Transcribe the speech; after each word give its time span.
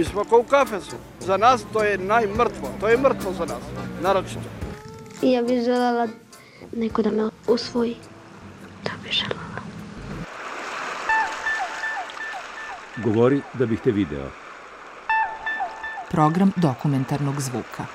Mi 0.00 0.04
smo 0.04 0.24
kao 0.24 0.38
u 0.38 0.42
kafesu. 0.42 0.96
Za 1.20 1.36
nas 1.36 1.64
to 1.72 1.84
je 1.84 1.98
najmrtvo. 1.98 2.68
To 2.80 2.88
je 2.88 2.98
mrtvo 2.98 3.32
za 3.32 3.44
nas, 3.44 3.62
naročito. 4.02 4.40
I 5.22 5.32
ja 5.32 5.42
bih 5.42 5.62
želela 5.64 6.08
neko 6.72 7.02
da 7.02 7.10
me 7.10 7.30
usvoji. 7.48 7.96
Da 8.84 8.90
bih 9.02 9.12
želela. 9.12 9.60
Govori 13.04 13.42
da 13.54 13.66
bih 13.66 13.80
te 13.80 13.90
video. 13.90 14.30
Program 16.10 16.52
dokumentarnog 16.56 17.40
zvuka. 17.40 17.86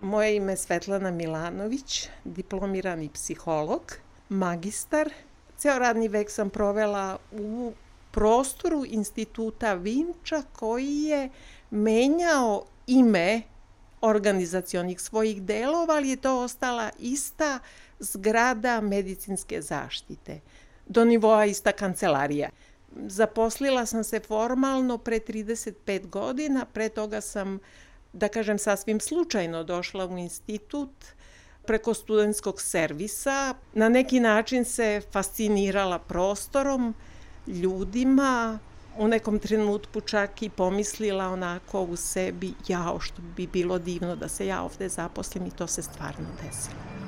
Moje 0.00 0.36
ime 0.36 0.52
je 0.52 0.56
Svetlana 0.56 1.10
Milanović, 1.10 2.08
diplomirani 2.24 3.08
psiholog, 3.14 3.92
magistar. 4.28 5.10
Ceo 5.56 5.78
radni 5.78 6.08
vek 6.08 6.30
sam 6.30 6.50
provela 6.50 7.18
u 7.32 7.72
prostoru 8.12 8.84
instituta 8.86 9.74
Vinča 9.74 10.42
koji 10.52 11.02
je 11.02 11.30
menjao 11.70 12.64
ime 12.86 13.42
organizacionih 14.00 15.00
svojih 15.00 15.42
delova, 15.42 15.94
ali 15.94 16.08
je 16.08 16.16
to 16.16 16.40
ostala 16.40 16.90
ista 16.98 17.58
zgrada 17.98 18.80
medicinske 18.80 19.62
zaštite. 19.62 20.40
Do 20.86 21.04
nivoa 21.04 21.44
ista 21.44 21.72
kancelarija. 21.72 22.50
Zaposlila 23.06 23.86
sam 23.86 24.04
se 24.04 24.20
formalno 24.20 24.98
pre 24.98 25.18
35 25.18 26.06
godina, 26.06 26.64
pre 26.64 26.88
toga 26.88 27.20
sam, 27.20 27.58
da 28.12 28.28
kažem, 28.28 28.58
sasvim 28.58 29.00
slučajno 29.00 29.64
došla 29.64 30.06
u 30.06 30.18
institut 30.18 30.90
preko 31.66 31.94
studentskog 31.94 32.60
servisa. 32.60 33.54
Na 33.74 33.88
neki 33.88 34.20
način 34.20 34.64
se 34.64 35.00
fascinirala 35.12 35.98
prostorom, 35.98 36.94
ljudima, 37.46 38.58
u 38.98 39.08
nekom 39.08 39.38
trenutku 39.38 40.00
čak 40.00 40.42
i 40.42 40.48
pomislila 40.48 41.28
onako 41.28 41.82
u 41.82 41.96
sebi, 41.96 42.54
jao 42.68 43.00
što 43.00 43.22
bi 43.36 43.46
bilo 43.46 43.78
divno 43.78 44.16
da 44.16 44.28
se 44.28 44.46
ja 44.46 44.62
ovde 44.62 44.88
zaposlim 44.88 45.46
i 45.46 45.50
to 45.50 45.66
se 45.66 45.82
stvarno 45.82 46.26
desilo. 46.42 47.01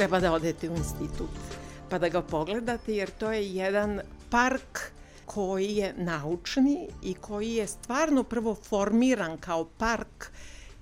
Treba 0.00 0.20
da 0.20 0.32
odete 0.32 0.70
u 0.70 0.76
institut 0.76 1.30
pa 1.90 1.98
da 1.98 2.08
ga 2.08 2.22
pogledate 2.22 2.94
jer 2.94 3.10
to 3.10 3.32
je 3.32 3.54
jedan 3.54 4.00
park 4.30 4.92
koji 5.26 5.76
je 5.76 5.94
naučni 5.96 6.88
i 7.02 7.14
koji 7.14 7.54
je 7.54 7.66
stvarno 7.66 8.22
prvo 8.22 8.54
formiran 8.54 9.38
kao 9.38 9.64
park 9.78 10.30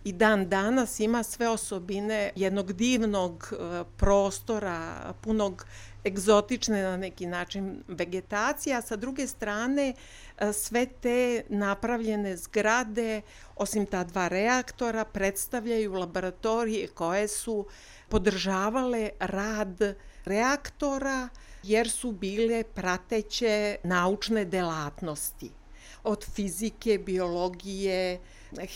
i 0.05 0.13
dan 0.13 0.49
danas 0.49 1.01
ima 1.01 1.23
sve 1.23 1.49
osobine 1.49 2.31
jednog 2.37 2.73
divnog 2.73 3.53
e, 3.53 3.85
prostora, 3.97 5.15
punog 5.21 5.67
egzotične 6.05 6.83
na 6.83 6.97
neki 6.97 7.27
način 7.27 7.83
vegetacije, 7.89 8.77
a 8.77 8.83
sa 8.83 8.97
druge 8.97 9.27
strane 9.27 9.95
e, 10.39 10.53
sve 10.53 10.87
te 10.87 11.43
napravljene 11.49 12.37
zgrade, 12.37 13.21
osim 13.57 13.87
ta 13.87 14.05
dva 14.05 14.29
reaktora, 14.29 15.05
predstavljaju 15.05 15.93
laboratorije 15.93 16.87
koje 16.87 17.29
su 17.29 17.67
podržavale 18.09 19.11
rad 19.19 19.95
reaktora 20.25 21.29
jer 21.63 21.91
su 21.91 22.13
bile 22.13 22.65
prateće 22.65 23.77
naučne 23.85 24.45
delatnosti 24.45 25.51
od 26.05 26.25
fizike, 26.35 26.99
biologije, 26.99 28.21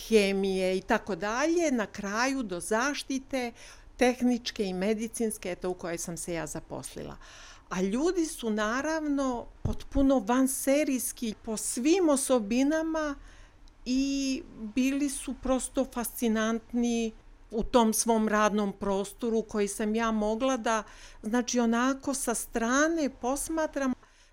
hemije 0.09 0.77
i 0.77 0.81
tako 0.81 1.17
dalje, 1.17 1.71
na 1.71 1.87
kraju 1.87 2.43
do 2.43 2.61
zaštite 2.61 3.53
tehničke 3.97 4.65
i 4.65 4.75
medicinske, 4.75 5.51
eto 5.51 5.71
u 5.71 5.75
kojoj 5.75 5.99
sam 5.99 6.17
se 6.17 6.35
ja 6.35 6.47
zaposlila. 6.47 7.17
A 7.69 7.81
ljudi 7.81 8.27
su 8.27 8.51
naravno 8.51 9.47
potpuno 9.63 10.19
vanserijski 10.19 11.35
po 11.45 11.57
svim 11.57 12.09
osobinama 12.09 13.15
i 13.85 14.43
bili 14.75 15.11
su 15.11 15.35
prosto 15.43 15.85
fascinantni 15.85 17.13
u 17.53 17.63
tom 17.63 17.93
svom 17.93 18.29
radnom 18.29 18.73
prostoru 18.73 19.43
koji 19.43 19.69
sam 19.69 19.95
ja 19.95 20.11
mogla 20.11 20.57
da, 20.57 20.83
znači 21.23 21.61
onako 21.61 22.15
sa 22.15 22.35
strane 22.35 23.11
posmatram, 23.21 23.93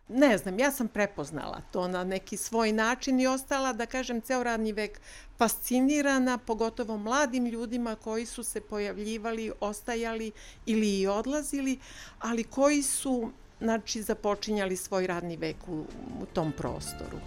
ne 0.09 0.37
znam, 0.37 0.59
ja 0.59 0.71
sam 0.71 0.87
prepoznala 0.87 1.61
to 1.71 1.87
na 1.87 2.03
neki 2.03 2.37
svoj 2.37 2.71
način 2.71 3.19
i 3.19 3.27
ostala, 3.27 3.73
da 3.73 3.85
kažem, 3.85 4.21
ceo 4.21 4.43
radni 4.43 4.71
vek 4.73 5.01
fascinirana, 5.37 6.37
pogotovo 6.37 6.97
mladim 6.97 7.45
ljudima 7.45 7.95
koji 7.95 8.25
su 8.25 8.43
se 8.43 8.61
pojavljivali, 8.61 9.51
ostajali 9.59 10.31
ili 10.65 10.99
i 10.99 11.07
odlazili, 11.07 11.79
ali 12.19 12.43
koji 12.43 12.83
su, 12.83 13.31
znači, 13.59 14.01
započinjali 14.01 14.75
svoj 14.75 15.07
radni 15.07 15.37
vek 15.37 15.57
u, 15.67 15.79
u 16.21 16.25
tom 16.33 16.51
prostoru. 16.57 17.17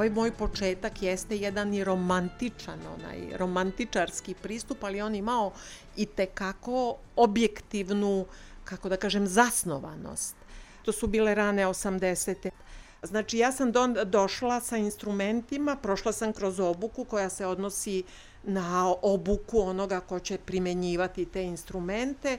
Ovaj 0.00 0.10
moj 0.10 0.30
početak 0.32 1.02
jeste 1.02 1.36
jedan 1.36 1.74
i 1.74 1.84
romantičan, 1.84 2.80
onaj 2.94 3.36
romantičarski 3.36 4.34
pristup, 4.34 4.84
ali 4.84 5.02
on 5.02 5.14
imao 5.14 5.52
i 5.96 6.06
tekako 6.06 6.96
objektivnu, 7.16 8.24
kako 8.64 8.88
da 8.88 8.96
kažem, 8.96 9.26
zasnovanost. 9.26 10.36
To 10.84 10.92
su 10.92 11.06
bile 11.06 11.34
rane 11.34 11.66
80. 11.66 12.50
Znači 13.02 13.38
ja 13.38 13.52
sam 13.52 13.72
do, 13.72 13.86
došla 14.04 14.60
sa 14.60 14.76
instrumentima, 14.76 15.76
prošla 15.76 16.12
sam 16.12 16.32
kroz 16.32 16.60
obuku 16.60 17.04
koja 17.04 17.28
se 17.28 17.46
odnosi 17.46 18.02
na 18.42 18.94
obuku 19.02 19.60
onoga 19.60 20.00
ko 20.00 20.18
će 20.18 20.38
primenjivati 20.38 21.24
te 21.24 21.44
instrumente 21.44 22.38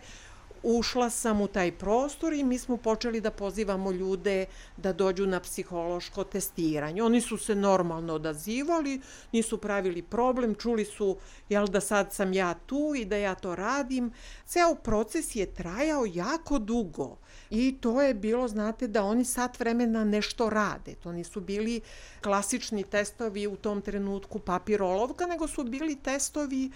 ušla 0.64 1.10
sam 1.10 1.42
u 1.42 1.48
taj 1.48 1.72
prostor 1.72 2.34
i 2.34 2.44
mi 2.44 2.58
smo 2.58 2.78
počeli 2.78 3.22
da 3.22 3.32
pozivamo 3.32 3.92
ljude 3.92 4.46
da 4.78 4.94
dođu 4.94 5.28
na 5.28 5.40
psihološko 5.40 6.24
testiranje. 6.24 7.04
Oni 7.04 7.22
su 7.22 7.38
se 7.38 7.56
normalno 7.56 8.14
odazivali, 8.14 9.02
nisu 9.32 9.58
pravili 9.58 10.02
problem, 10.02 10.56
čuli 10.56 10.86
su 10.86 11.18
jel 11.50 11.68
da 11.68 11.82
sad 11.82 12.14
sam 12.14 12.34
ja 12.34 12.54
tu 12.54 12.94
i 12.98 13.06
da 13.06 13.18
ja 13.18 13.36
to 13.36 13.56
radim. 13.56 14.12
Ceo 14.46 14.76
proces 14.76 15.36
je 15.36 15.54
trajao 15.54 16.06
jako 16.14 16.60
dugo 16.60 17.18
i 17.50 17.78
to 17.82 18.02
je 18.02 18.14
bilo, 18.14 18.48
znate, 18.48 18.88
da 18.88 19.04
oni 19.04 19.26
sat 19.26 19.60
vremena 19.60 20.04
nešto 20.04 20.50
rade. 20.50 20.96
To 20.96 21.12
nisu 21.12 21.42
bili 21.42 21.82
klasični 22.24 22.84
testovi 22.84 23.48
u 23.48 23.56
tom 23.56 23.82
trenutku 23.82 24.40
papirolovka, 24.40 25.26
nego 25.26 25.48
su 25.48 25.64
bili 25.64 25.96
testovi 25.96 26.72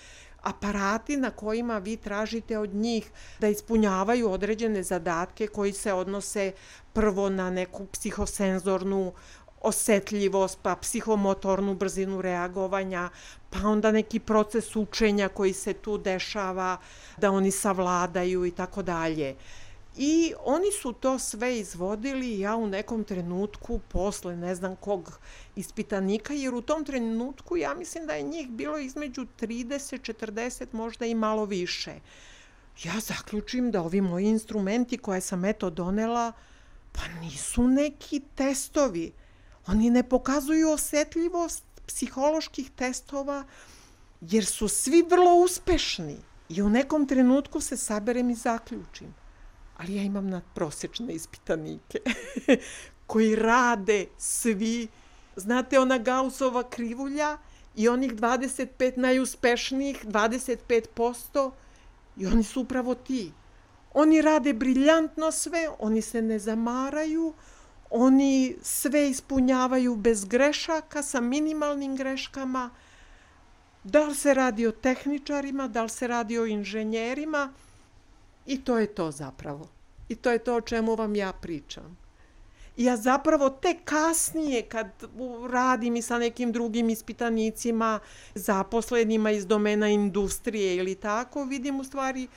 aparati 0.45 1.17
na 1.17 1.31
kojima 1.31 1.77
vi 1.77 1.97
tražite 1.97 2.57
od 2.57 2.73
njih 2.73 3.11
da 3.39 3.47
ispunjavaju 3.47 4.31
određene 4.31 4.83
zadatke 4.83 5.47
koji 5.47 5.73
se 5.73 5.93
odnose 5.93 6.51
prvo 6.93 7.29
na 7.29 7.49
neku 7.49 7.85
psihosenzornu 7.85 9.13
osetljivost, 9.61 10.59
pa 10.61 10.75
psihomotornu 10.75 11.73
brzinu 11.75 12.21
reagovanja, 12.21 13.09
pa 13.49 13.67
onda 13.67 13.91
neki 13.91 14.19
proces 14.19 14.75
učenja 14.75 15.29
koji 15.29 15.53
se 15.53 15.73
tu 15.73 15.97
dešava, 15.97 16.77
da 17.17 17.31
oni 17.31 17.51
savladaju 17.51 18.45
i 18.45 18.51
tako 18.51 18.81
dalje. 18.81 19.35
I 19.97 20.33
oni 20.43 20.71
su 20.81 20.93
to 20.93 21.19
sve 21.19 21.59
izvodili 21.59 22.39
ja 22.39 22.55
u 22.55 22.67
nekom 22.67 23.03
trenutku 23.03 23.79
posle 23.89 24.35
ne 24.35 24.55
znam 24.55 24.75
kog 24.75 25.19
ispitanika, 25.55 26.33
jer 26.33 26.53
u 26.53 26.61
tom 26.61 26.85
trenutku 26.85 27.57
ja 27.57 27.73
mislim 27.73 28.05
da 28.07 28.13
je 28.13 28.23
njih 28.23 28.49
bilo 28.49 28.77
između 28.77 29.25
30, 29.39 30.13
40, 30.13 30.65
možda 30.71 31.05
i 31.05 31.15
malo 31.15 31.45
više. 31.45 31.93
Ja 32.83 32.99
zaključim 32.99 33.71
da 33.71 33.81
ovi 33.81 34.01
moji 34.01 34.25
instrumenti 34.25 34.97
koje 34.97 35.21
sam 35.21 35.45
eto 35.45 35.69
donela, 35.69 36.31
pa 36.91 37.01
nisu 37.21 37.67
neki 37.67 38.21
testovi. 38.35 39.11
Oni 39.67 39.89
ne 39.89 40.03
pokazuju 40.03 40.69
osetljivost 40.69 41.63
psiholoških 41.87 42.71
testova, 42.71 43.43
jer 44.21 44.45
su 44.45 44.67
svi 44.67 45.05
vrlo 45.09 45.35
uspešni. 45.35 46.17
I 46.49 46.61
u 46.61 46.69
nekom 46.69 47.07
trenutku 47.07 47.61
se 47.61 47.77
saberem 47.77 48.29
i 48.29 48.35
zaključim 48.35 49.24
ali 49.77 49.95
ja 49.95 50.03
imam 50.03 50.29
nadprosečne 50.29 51.13
ispitanike 51.13 51.99
koji 53.07 53.35
rade 53.35 54.05
svi. 54.17 54.87
Znate, 55.35 55.79
ona 55.79 55.97
Gaussova 55.97 56.69
krivulja 56.69 57.37
i 57.75 57.87
onih 57.89 58.13
25 58.13 58.97
najuspešnijih, 58.97 60.05
25%, 60.05 61.51
i 62.17 62.27
oni 62.27 62.43
su 62.43 62.61
upravo 62.61 62.95
ti. 62.95 63.31
Oni 63.93 64.21
rade 64.21 64.53
briljantno 64.53 65.31
sve, 65.31 65.69
oni 65.79 66.01
se 66.01 66.21
ne 66.21 66.39
zamaraju, 66.39 67.33
oni 67.89 68.55
sve 68.61 69.09
ispunjavaju 69.09 69.95
bez 69.95 70.25
grešaka, 70.25 71.03
sa 71.03 71.21
minimalnim 71.21 71.95
greškama. 71.95 72.69
Da 73.83 74.05
li 74.05 74.15
se 74.15 74.33
radi 74.33 74.67
o 74.67 74.71
tehničarima, 74.71 75.67
da 75.67 75.83
li 75.83 75.89
se 75.89 76.07
radi 76.07 76.39
o 76.39 76.45
inženjerima, 76.45 77.53
I 78.45 78.63
to 78.63 78.77
je 78.77 78.87
to 78.87 79.11
zapravo. 79.11 79.67
I 80.09 80.15
to 80.15 80.31
je 80.31 80.39
to 80.39 80.55
o 80.55 80.61
čemu 80.61 80.95
vam 80.95 81.15
ja 81.15 81.33
pričam. 81.33 81.97
Ja 82.77 82.97
zapravo 82.97 83.49
te 83.49 83.77
kasnije 83.85 84.61
kad 84.61 84.87
radim 85.49 85.95
i 85.95 86.01
sa 86.01 86.17
nekim 86.17 86.51
drugim 86.51 86.89
ispitanicima, 86.89 87.99
zaposlenima 88.35 89.31
iz 89.31 89.47
domena 89.47 89.89
industrije 89.89 90.75
ili 90.75 90.95
tako, 90.95 91.43
vidim 91.43 91.79
u 91.79 91.83
stvari 91.83 92.27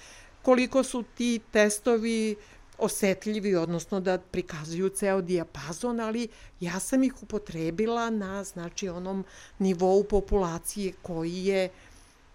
koliko 0.43 0.83
su 0.83 1.05
ti 1.15 1.41
testovi 1.53 2.37
osetljivi, 2.79 3.55
odnosno 3.55 4.01
da 4.01 4.19
prikazuju 4.19 4.89
ceo 4.89 5.21
dijapazon, 5.21 6.01
ali 6.01 6.29
ja 6.61 6.81
sam 6.81 7.03
ih 7.03 7.23
upotrebila 7.23 8.11
na 8.11 8.45
znači 8.45 8.89
onom 8.89 9.25
nivou 9.59 10.05
populacije 10.05 10.93
koji 11.03 11.45
je 11.45 11.69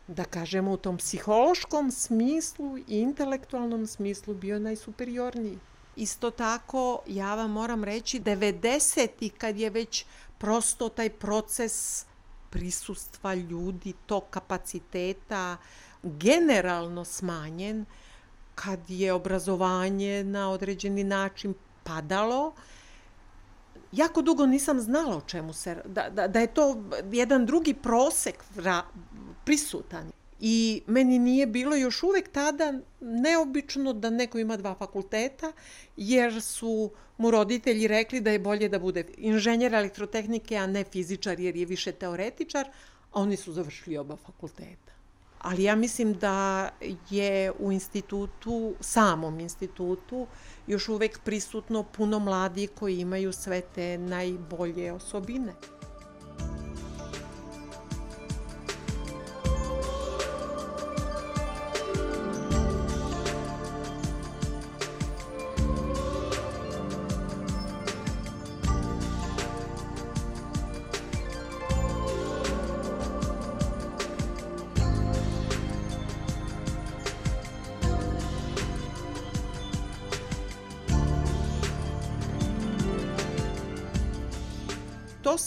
da 0.07 0.23
kažemo 0.23 0.71
u 0.71 0.77
tom 0.77 0.97
psihološkom 0.97 1.91
smislu 1.91 2.77
i 2.77 2.83
intelektualnom 2.87 3.87
smislu 3.87 4.33
bio 4.33 4.59
najsuperiorniji. 4.59 5.59
Isto 5.95 6.31
tako, 6.31 6.99
ja 7.07 7.35
vam 7.35 7.51
moram 7.51 7.83
reći, 7.83 8.19
90. 8.19 9.31
kad 9.37 9.57
je 9.57 9.69
već 9.69 10.05
prosto 10.37 10.89
taj 10.89 11.09
proces 11.09 12.05
prisustva 12.49 13.33
ljudi, 13.33 13.93
to 14.05 14.19
kapaciteta 14.19 15.57
generalno 16.03 17.05
smanjen, 17.05 17.85
kad 18.55 18.79
je 18.89 19.13
obrazovanje 19.13 20.23
na 20.23 20.49
određeni 20.49 21.03
način 21.03 21.53
padalo, 21.83 22.53
jako 23.93 24.21
dugo 24.21 24.45
nisam 24.45 24.79
znala 24.79 25.17
o 25.17 25.21
čemu 25.21 25.53
se, 25.53 25.75
da, 25.85 26.09
da, 26.09 26.27
da 26.27 26.39
je 26.39 26.47
to 26.47 26.83
jedan 27.11 27.45
drugi 27.45 27.73
prosek 27.73 28.43
prisutan. 29.45 30.11
I 30.39 30.81
meni 30.87 31.19
nije 31.19 31.47
bilo 31.47 31.75
još 31.75 32.03
uvek 32.03 32.29
tada 32.31 32.73
neobično 33.01 33.93
da 33.93 34.09
neko 34.09 34.39
ima 34.39 34.57
dva 34.57 34.75
fakulteta, 34.75 35.51
jer 35.97 36.41
su 36.41 36.91
mu 37.17 37.31
roditelji 37.31 37.87
rekli 37.87 38.21
da 38.21 38.31
je 38.31 38.39
bolje 38.39 38.69
da 38.69 38.79
bude 38.79 39.05
inženjer 39.17 39.73
elektrotehnike, 39.73 40.57
a 40.57 40.67
ne 40.67 40.83
fizičar, 40.83 41.39
jer 41.39 41.55
je 41.55 41.65
više 41.65 41.91
teoretičar, 41.91 42.67
a 43.11 43.21
oni 43.21 43.37
su 43.37 43.53
završili 43.53 43.97
oba 43.97 44.15
fakulteta. 44.15 44.82
Ali 45.43 45.63
ja 45.63 45.75
mislim 45.75 46.13
da 46.13 46.69
je 47.09 47.51
u 47.59 47.71
institutu, 47.71 48.73
samom 48.79 49.39
institutu, 49.39 50.27
još 50.67 50.89
uvek 50.89 51.19
prisutno 51.19 51.83
puno 51.83 52.19
mladi 52.19 52.67
koji 52.67 52.99
imaju 52.99 53.33
sve 53.33 53.61
te 53.61 53.97
najbolje 53.97 54.93
osobine. 54.93 55.53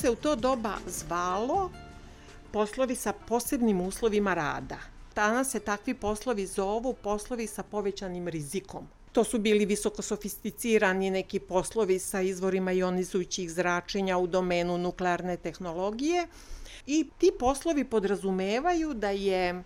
Se 0.07 0.11
u 0.11 0.17
to 0.17 0.37
doba 0.37 0.75
zvalo 0.87 1.71
poslovi 2.53 2.95
sa 2.95 3.13
posebnim 3.13 3.81
uslovima 3.81 4.35
rada. 4.35 4.79
Danas 5.15 5.51
se 5.51 5.61
takvi 5.61 5.95
poslovi 5.95 6.47
zovu 6.47 6.93
poslovi 6.95 7.47
sa 7.47 7.63
povećanim 7.63 8.29
rizikom. 8.29 8.87
To 9.13 9.25
su 9.25 9.39
bili 9.39 9.67
visoko 9.67 10.03
sofisticirani 10.03 11.11
neki 11.11 11.41
poslovi 11.41 11.99
sa 11.99 12.21
izvorima 12.21 12.73
ionizujućih 12.73 13.51
zračenja 13.51 14.19
u 14.19 14.27
domenu 14.27 14.79
nuklearne 14.79 15.37
tehnologije 15.37 16.27
i 16.87 17.09
ti 17.19 17.31
poslovi 17.39 17.85
podrazumevaju 17.85 18.95
da 18.95 19.11
je 19.11 19.49
e, 19.49 19.63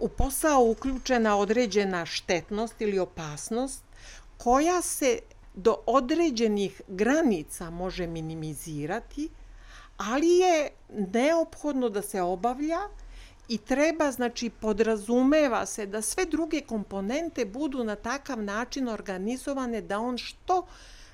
u 0.00 0.08
posao 0.08 0.64
uključena 0.64 1.36
određena 1.36 2.06
štetnost 2.06 2.80
ili 2.80 2.98
opasnost 2.98 3.82
koja 4.38 4.82
se 4.82 5.18
do 5.54 5.76
određenih 5.86 6.82
granica 6.88 7.70
može 7.70 8.06
minimizirati, 8.06 9.28
ali 9.96 10.28
je 10.28 10.70
neophodno 10.88 11.88
da 11.88 12.02
se 12.02 12.22
obavlja 12.22 12.80
i 13.48 13.58
treba, 13.58 14.10
znači, 14.10 14.50
podrazumeva 14.50 15.66
se 15.66 15.86
da 15.86 16.02
sve 16.02 16.24
druge 16.26 16.60
komponente 16.60 17.44
budu 17.44 17.84
na 17.84 17.96
takav 17.96 18.42
način 18.42 18.88
organizovane 18.88 19.80
da 19.80 19.98
on 19.98 20.18
što 20.18 20.66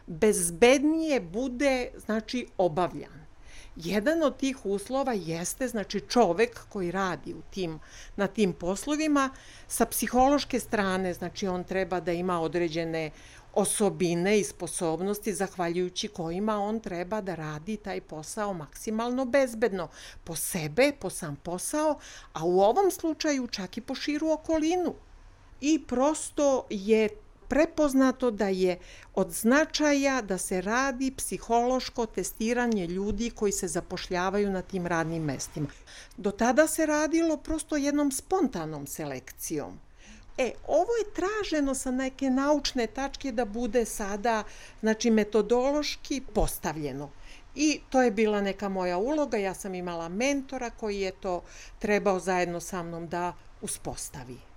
bezbednije 0.06 1.20
bude, 1.20 1.90
znači, 2.06 2.46
obavljan. 2.58 3.20
Jedan 3.76 4.22
od 4.22 4.36
tih 4.36 4.66
uslova 4.66 5.12
jeste 5.12 5.68
znači 5.68 6.00
čovek 6.00 6.60
koji 6.68 6.90
radi 6.90 7.34
u 7.34 7.42
tim 7.50 7.80
na 8.16 8.26
tim 8.26 8.52
poslovima 8.52 9.30
sa 9.68 9.86
psihološke 9.86 10.60
strane 10.60 11.14
znači 11.14 11.48
on 11.48 11.64
treba 11.64 12.00
da 12.00 12.12
ima 12.12 12.40
određene 12.40 13.10
osobine 13.54 14.38
i 14.38 14.44
sposobnosti 14.44 15.34
zahvaljujući 15.34 16.08
kojima 16.08 16.58
on 16.58 16.80
treba 16.80 17.20
da 17.20 17.34
radi 17.34 17.76
taj 17.76 18.00
posao 18.00 18.52
maksimalno 18.52 19.24
bezbedno 19.24 19.88
po 20.24 20.36
sebe, 20.36 20.92
po 21.00 21.10
sam 21.10 21.36
posao, 21.36 21.98
a 22.32 22.44
u 22.44 22.60
ovom 22.60 22.90
slučaju 22.90 23.46
čak 23.46 23.76
i 23.76 23.80
po 23.80 23.94
širu 23.94 24.30
okolinu. 24.30 24.94
I 25.60 25.82
prosto 25.86 26.66
je 26.70 27.08
prepoznato 27.48 28.30
da 28.30 28.48
je 28.48 28.78
od 29.14 29.30
značaja 29.30 30.22
da 30.22 30.38
se 30.38 30.60
radi 30.60 31.10
psihološko 31.16 32.06
testiranje 32.06 32.86
ljudi 32.86 33.30
koji 33.30 33.52
se 33.52 33.68
zapošljavaju 33.68 34.50
na 34.50 34.62
tim 34.62 34.86
radnim 34.86 35.22
mestima. 35.22 35.66
Do 36.16 36.30
tada 36.30 36.66
se 36.66 36.86
radilo 36.86 37.36
prosto 37.36 37.76
jednom 37.76 38.12
spontanom 38.12 38.86
selekcijom. 38.86 39.89
E, 40.38 40.52
ovo 40.66 40.90
je 40.98 41.12
traženo 41.14 41.74
sa 41.74 41.90
neke 41.90 42.30
naučne 42.30 42.86
tačke 42.86 43.32
da 43.32 43.44
bude 43.44 43.84
sada, 43.84 44.42
znači, 44.80 45.10
metodološki 45.10 46.22
postavljeno. 46.34 47.10
I 47.54 47.80
to 47.88 48.02
je 48.02 48.10
bila 48.10 48.40
neka 48.40 48.68
moja 48.68 48.98
uloga, 48.98 49.36
ja 49.36 49.54
sam 49.54 49.74
imala 49.74 50.08
mentora 50.08 50.70
koji 50.70 51.00
je 51.00 51.12
to 51.12 51.42
trebao 51.78 52.20
zajedno 52.20 52.60
sa 52.60 52.82
mnom 52.82 53.08
da 53.08 53.32
uspostavi. 53.60 54.49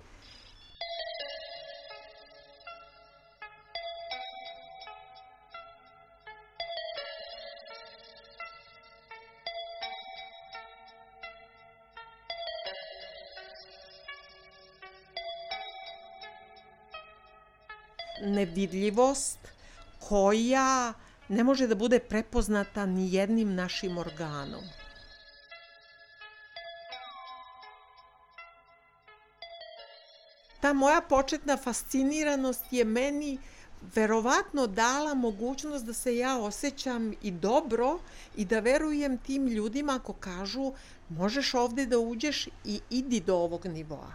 Nevidljivost 18.34 19.38
koja 20.08 20.92
ne 21.28 21.44
može 21.44 21.66
da 21.66 21.74
bude 21.74 21.98
prepoznata 21.98 22.86
ni 22.86 23.12
jednim 23.14 23.54
našim 23.54 23.98
organom. 23.98 24.64
Ta 30.60 30.72
moja 30.72 31.00
početna 31.00 31.56
fasciniranost 31.56 32.64
je 32.70 32.84
meni 32.84 33.38
verovatno 33.94 34.66
dala 34.66 35.14
mogućnost 35.14 35.84
da 35.84 35.92
se 35.92 36.16
ja 36.16 36.38
osjećam 36.38 37.12
i 37.22 37.30
dobro 37.30 37.98
i 38.36 38.44
da 38.44 38.60
verujem 38.60 39.18
tim 39.18 39.46
ljudima 39.46 39.96
ako 39.96 40.12
kažu 40.12 40.72
možeš 41.08 41.54
ovde 41.54 41.86
da 41.86 41.98
uđeš 41.98 42.48
i 42.64 42.80
idi 42.90 43.20
do 43.20 43.36
ovog 43.36 43.66
nivoa. 43.66 44.12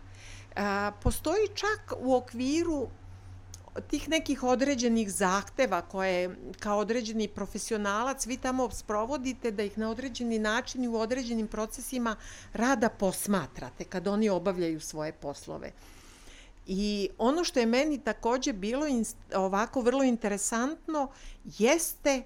Postoji 1.04 1.48
čak 1.56 1.94
u 2.00 2.16
okviru 2.16 2.88
tih 3.82 4.10
nekih 4.10 4.44
određenih 4.44 5.12
zahteva 5.12 5.82
koje 5.82 6.36
kao 6.60 6.78
određeni 6.78 7.28
profesionalac 7.28 8.26
vi 8.26 8.38
tamo 8.38 8.70
sprovodite 8.72 9.52
da 9.52 9.64
ih 9.64 9.78
na 9.78 9.90
određeni 9.90 10.40
način 10.40 10.84
i 10.84 10.88
u 10.88 10.96
određenim 10.96 11.48
procesima 11.48 12.16
rada 12.54 12.90
posmatrate 12.90 13.84
kad 13.84 14.08
oni 14.08 14.30
obavljaju 14.30 14.80
svoje 14.80 15.14
poslove. 15.14 15.72
I 16.68 17.10
ono 17.18 17.44
što 17.44 17.60
je 17.60 17.66
meni 17.66 17.98
takođe 17.98 18.54
bilo 18.54 18.86
ovako 19.36 19.82
vrlo 19.82 20.04
interesantno 20.04 21.12
jeste 21.58 22.24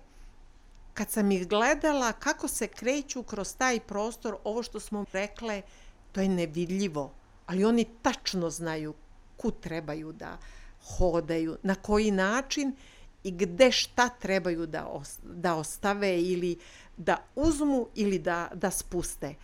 kad 0.93 1.09
sam 1.09 1.31
ih 1.31 1.47
gledala 1.47 2.11
kako 2.11 2.47
se 2.47 2.67
kreću 2.67 3.23
kroz 3.23 3.55
taj 3.55 3.79
prostor, 3.79 4.37
ovo 4.43 4.63
što 4.63 4.79
smo 4.79 5.05
rekle, 5.13 5.61
to 6.11 6.21
je 6.21 6.27
nevidljivo, 6.29 7.11
ali 7.45 7.65
oni 7.65 7.85
tačno 8.01 8.49
znaju 8.49 8.93
kud 9.37 9.59
trebaju 9.59 10.11
da 10.11 10.37
hodaju, 10.83 11.57
na 11.63 11.75
koji 11.75 12.11
način 12.11 12.75
i 13.23 13.31
gde 13.31 13.71
šta 13.71 14.09
trebaju 14.09 14.65
da, 14.65 15.01
da 15.23 15.55
ostave 15.55 16.21
ili 16.21 16.57
da 16.97 17.17
uzmu 17.35 17.87
ili 17.95 18.19
da, 18.19 18.49
da 18.53 18.71
spuste. 18.71 19.35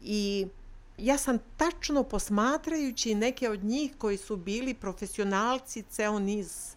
I 0.00 0.46
ja 0.98 1.18
sam 1.18 1.38
tačno 1.56 2.02
posmatrajući 2.02 3.14
neke 3.14 3.50
od 3.50 3.64
njih 3.64 3.92
koji 3.98 4.16
su 4.16 4.36
bili 4.36 4.74
profesionalci 4.74 5.84
ceo 5.90 6.18
niz 6.18 6.74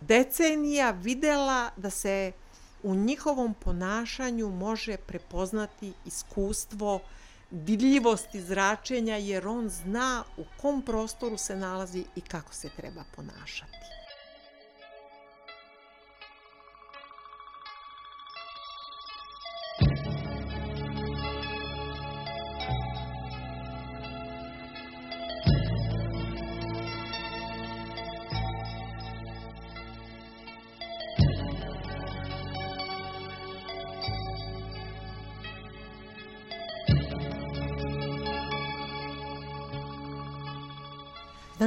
decenija 0.00 0.90
videla 0.90 1.70
da 1.76 1.90
se 1.90 2.32
u 2.82 2.94
njihovom 2.94 3.54
ponašanju 3.54 4.50
može 4.50 4.96
prepoznati 4.96 5.92
iskustvo 6.06 7.00
vidljivosti 7.50 8.40
zračenja 8.42 9.16
jer 9.16 9.48
on 9.48 9.68
zna 9.68 10.24
u 10.36 10.44
kom 10.60 10.82
prostoru 10.82 11.38
se 11.38 11.56
nalazi 11.56 12.04
i 12.16 12.20
kako 12.20 12.54
se 12.54 12.68
treba 12.76 13.04
ponašati. 13.16 13.78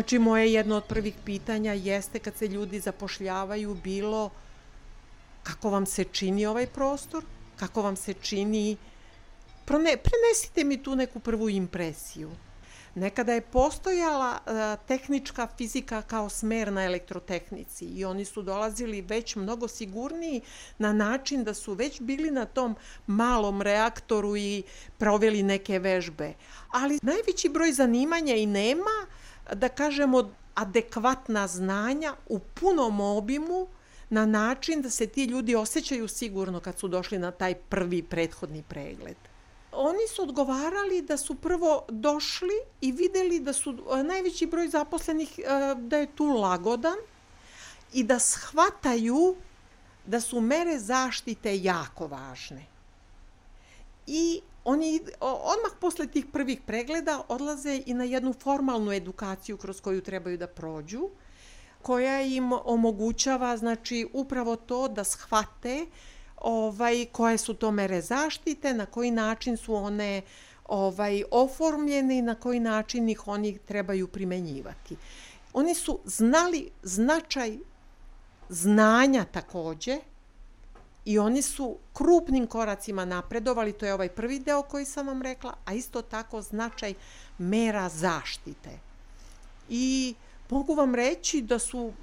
Znači, 0.02 0.20
moje 0.20 0.54
jedno 0.54 0.78
od 0.78 0.84
prvih 0.84 1.14
pitanja 1.26 1.74
jeste 1.74 2.20
kad 2.20 2.38
se 2.38 2.48
ljudi 2.48 2.80
zapošljavaju 2.80 3.76
bilo 3.84 4.30
kako 5.44 5.70
vam 5.70 5.86
se 5.86 6.04
čini 6.04 6.46
ovaj 6.46 6.68
prostor, 6.68 7.24
kako 7.56 7.82
vam 7.82 7.96
se 7.96 8.14
čini... 8.14 8.78
Prone, 9.66 9.98
prenesite 9.98 10.64
mi 10.64 10.84
tu 10.84 10.96
neku 10.96 11.20
prvu 11.20 11.50
impresiju. 11.50 12.32
Nekada 12.96 13.34
je 13.34 13.42
postojala 13.42 14.40
uh, 14.40 14.88
tehnička 14.88 15.48
fizika 15.58 16.02
kao 16.02 16.30
smer 16.30 16.74
na 16.74 16.84
elektrotehnici 16.84 17.86
i 17.86 18.06
oni 18.06 18.26
su 18.26 18.42
dolazili 18.42 19.02
već 19.02 19.36
mnogo 19.36 19.68
sigurniji 19.68 20.42
na 20.78 20.94
način 20.94 21.44
da 21.44 21.54
su 21.54 21.74
već 21.74 22.02
bili 22.02 22.32
na 22.32 22.46
tom 22.46 22.76
malom 23.08 23.62
reaktoru 23.62 24.38
i 24.38 24.64
proveli 24.98 25.44
neke 25.44 25.80
vežbe. 25.80 26.34
Ali 26.72 27.00
najveći 27.02 27.50
broj 27.50 27.72
zanimanja 27.72 28.36
i 28.36 28.46
nema 28.46 29.21
da 29.54 29.70
kažemo, 29.70 30.30
adekvatna 30.56 31.48
znanja 31.48 32.14
u 32.30 32.40
punom 32.40 33.00
obimu 33.02 33.68
na 34.10 34.26
način 34.26 34.82
da 34.82 34.90
se 34.90 35.08
ti 35.08 35.24
ljudi 35.24 35.56
osjećaju 35.56 36.08
sigurno 36.08 36.60
kad 36.60 36.80
su 36.80 36.88
došli 36.88 37.20
na 37.20 37.32
taj 37.32 37.56
prvi 37.56 38.04
prethodni 38.04 38.64
pregled. 38.64 39.16
Oni 39.72 40.08
su 40.16 40.24
odgovarali 40.24 41.02
da 41.02 41.18
su 41.18 41.36
prvo 41.36 41.86
došli 41.90 42.60
i 42.82 42.92
videli 42.92 43.40
da 43.40 43.54
su 43.54 43.78
najveći 44.04 44.46
broj 44.46 44.68
zaposlenih 44.68 45.40
da 45.78 45.98
je 45.98 46.16
tu 46.16 46.26
lagodan 46.26 46.98
i 47.94 48.04
da 48.04 48.20
shvataju 48.20 49.36
da 50.06 50.22
su 50.22 50.42
mere 50.42 50.80
zaštite 50.80 51.58
jako 51.64 52.08
važne. 52.08 52.66
I 54.08 54.42
oni 54.66 55.00
odmah 55.20 55.72
posle 55.80 56.08
tih 56.08 56.26
prvih 56.34 56.62
pregleda 56.66 57.22
odlaze 57.28 57.82
i 57.86 57.94
na 57.94 58.04
jednu 58.04 58.34
formalnu 58.34 58.92
edukaciju 58.92 59.58
kroz 59.58 59.82
koju 59.82 60.02
trebaju 60.02 60.38
da 60.38 60.48
prođu, 60.48 61.10
koja 61.82 62.22
im 62.22 62.52
omogućava 62.66 63.58
znači 63.58 64.08
upravo 64.14 64.56
to 64.56 64.88
da 64.88 65.04
shvate 65.04 65.86
ovaj 66.38 67.06
koje 67.12 67.38
su 67.38 67.54
to 67.54 67.72
mere 67.72 68.02
zaštite, 68.02 68.74
na 68.74 68.86
koji 68.86 69.12
način 69.12 69.58
su 69.58 69.76
one 69.76 70.22
ovaj 70.66 71.24
oformljene 71.32 72.18
i 72.18 72.22
na 72.22 72.36
koji 72.36 72.60
način 72.60 73.10
ih 73.10 73.28
oni 73.28 73.58
trebaju 73.58 74.08
primenjivati. 74.08 74.96
Oni 75.54 75.76
su 75.76 76.00
znali 76.06 76.70
značaj 76.84 77.58
znanja 78.50 79.26
takođe 79.26 80.00
I 81.06 81.20
oni 81.20 81.42
su 81.42 81.78
krupnim 81.94 82.48
koracima 82.48 83.06
napredovali, 83.06 83.74
to 83.74 83.86
je 83.86 83.94
ovaj 83.94 84.10
prvi 84.10 84.40
deo 84.40 84.62
koji 84.62 84.86
sam 84.86 85.08
vam 85.08 85.22
rekla, 85.22 85.54
a 85.66 85.74
isto 85.74 86.02
tako 86.02 86.42
značaj 86.42 86.94
mera 87.38 87.90
zaštite. 87.90 88.80
I 89.70 90.16
mogu 90.50 90.74
vam 90.74 90.96
reći 90.96 91.42
da 91.42 91.60
su 91.60 91.94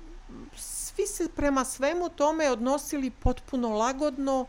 svi 0.57 1.07
se 1.07 1.29
prema 1.37 1.65
svemu 1.65 2.09
tome 2.09 2.51
odnosili 2.51 3.11
potpuno 3.11 3.69
lagodno 3.69 4.47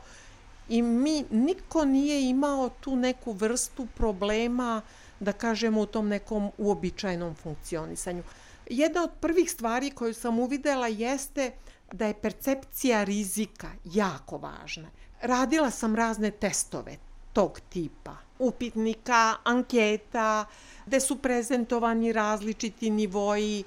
i 0.70 0.82
mi, 0.82 1.26
niko 1.32 1.86
nije 1.86 2.30
imao 2.30 2.70
tu 2.70 2.96
neku 2.96 3.32
vrstu 3.32 3.88
problema, 3.96 4.82
da 5.20 5.34
kažemo, 5.34 5.82
u 5.82 5.86
tom 5.86 6.08
nekom 6.08 6.52
uobičajenom 6.58 7.36
funkcionisanju. 7.36 8.24
Jedna 8.70 9.04
od 9.04 9.12
prvih 9.22 9.52
stvari 9.52 9.92
koju 9.92 10.14
sam 10.14 10.40
uvidela 10.40 10.88
jeste 10.88 11.52
da 11.94 12.06
je 12.06 12.22
percepcija 12.22 13.04
rizika 13.04 13.72
jako 13.86 14.38
važna. 14.38 14.90
Radila 15.22 15.72
sam 15.72 15.96
razne 15.96 16.32
testove 16.32 16.98
tog 17.34 17.60
tipa, 17.70 18.16
upitnika, 18.40 19.36
anketa, 19.44 20.46
gde 20.86 21.00
su 21.00 21.16
prezentovani 21.16 22.14
različiti 22.14 22.90
nivoji, 22.90 23.64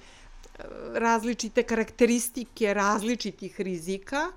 različite 0.95 1.63
karakteristike 1.63 2.75
različitih 2.75 3.61
rizika 3.61 4.33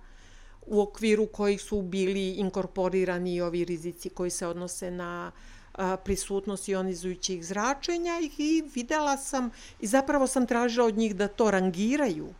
u 0.67 0.81
okviru 0.81 1.27
kojih 1.27 1.61
su 1.61 1.81
bili 1.81 2.31
inkorporirani 2.31 3.35
i 3.35 3.41
ovi 3.41 3.65
rizici 3.65 4.09
koji 4.09 4.29
se 4.29 4.47
odnose 4.47 4.91
na 4.91 5.31
prisutnost 6.03 6.69
ionizujućih 6.69 7.45
zračenja 7.45 8.19
i 8.37 8.63
videla 8.75 9.17
sam 9.17 9.49
i 9.79 9.87
zapravo 9.87 10.27
sam 10.27 10.47
tražila 10.47 10.87
od 10.87 10.97
njih 10.97 11.15
da 11.15 11.27
to 11.27 11.51
rangiraju 11.51 12.33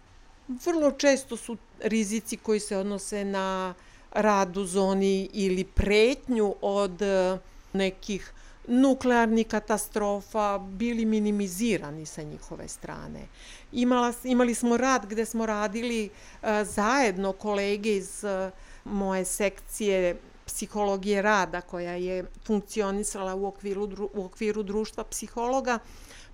Vrlo 0.48 0.92
često 0.92 1.38
su 1.38 1.58
rizici 1.80 2.38
koji 2.38 2.60
se 2.60 2.78
odnose 2.78 3.26
na 3.26 3.74
rad 4.12 4.58
u 4.58 4.66
zoni 4.66 5.30
ili 5.34 5.64
pretnju 5.64 6.56
od 6.62 7.02
e, 7.02 7.38
nekih 7.74 8.34
nuklearnih 8.68 9.48
katastrofa 9.48 10.58
bili 10.58 11.06
minimizirani 11.06 12.06
sa 12.06 12.22
njihove 12.22 12.68
strane. 12.68 13.28
Imala, 13.72 14.14
imali 14.24 14.56
smo 14.56 14.78
rad 14.78 15.06
gde 15.06 15.26
smo 15.26 15.46
radili 15.46 16.10
uh, 16.10 16.50
zajedno 16.64 17.32
kolege 17.32 17.96
iz 17.96 18.24
uh, 18.24 18.54
moje 18.92 19.26
sekcije 19.26 20.18
psihologije 20.46 21.22
rada 21.22 21.62
koja 21.62 21.92
je 21.94 22.26
funkcionisala 22.46 23.36
u 23.36 23.46
okviru, 23.46 24.10
u 24.14 24.26
okviru 24.26 24.64
društva 24.64 25.04
psihologa, 25.04 25.80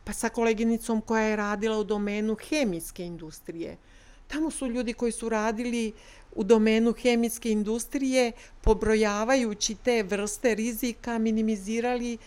pa 0.04 0.14
sa 0.14 0.30
koleginicom 0.30 1.02
koja 1.02 1.24
je 1.24 1.36
radila 1.36 1.78
u 1.78 1.84
domenu 1.84 2.36
hemijske 2.50 3.06
industrije. 3.06 3.78
Tamo 4.32 4.52
su 4.52 4.68
ljudi 4.68 4.94
koji 4.94 5.12
su 5.12 5.30
radili 5.30 5.94
u 6.36 6.44
domenu 6.44 6.94
hemijske 6.94 7.52
industrije, 7.52 8.32
pobrojavajući 8.62 9.76
te 9.76 10.04
vrste 10.04 10.56
rizika, 10.56 11.18
minimizirali 11.18 12.18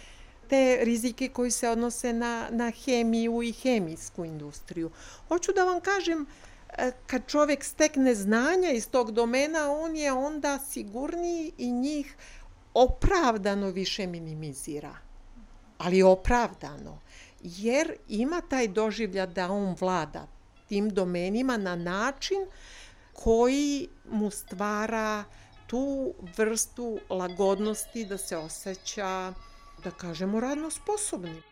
te 0.48 0.78
rizike 0.82 1.28
koji 1.28 1.50
se 1.50 1.68
odnose 1.68 2.12
na, 2.12 2.48
na 2.50 2.70
hemiju 2.70 3.42
i 3.42 3.52
hemijsku 3.52 4.24
industriju. 4.24 4.90
Hoću 5.28 5.52
da 5.52 5.64
vam 5.64 5.80
kažem 5.80 6.26
e, 6.78 6.92
kad 7.06 7.26
čovjek 7.26 7.64
stekne 7.64 8.14
znanja 8.14 8.70
iz 8.70 8.88
tog 8.88 9.12
domena, 9.12 9.72
on 9.72 9.96
je 9.96 10.12
onda 10.12 10.58
sigurniji 10.58 11.52
i 11.58 11.72
njih 11.72 12.16
opravdano 12.74 13.70
više 13.70 14.06
minimizira. 14.06 14.96
Ali 15.78 16.02
opravdano. 16.02 16.98
Jer 17.42 17.96
ima 18.08 18.40
taj 18.40 18.68
doživlja 18.68 19.26
da 19.26 19.50
on 19.50 19.76
vlada 19.80 20.33
tim 20.68 20.90
domenima 20.90 21.56
na 21.56 21.76
način 21.76 22.46
koji 23.12 23.88
mu 24.10 24.30
stvara 24.30 25.24
tu 25.66 26.14
vrstu 26.36 26.98
lagodnosti 27.10 28.04
da 28.04 28.18
se 28.18 28.36
osjeća, 28.36 29.32
da 29.84 29.90
kažemo, 29.90 30.40
radno 30.40 30.70
sposobnim. 30.70 31.42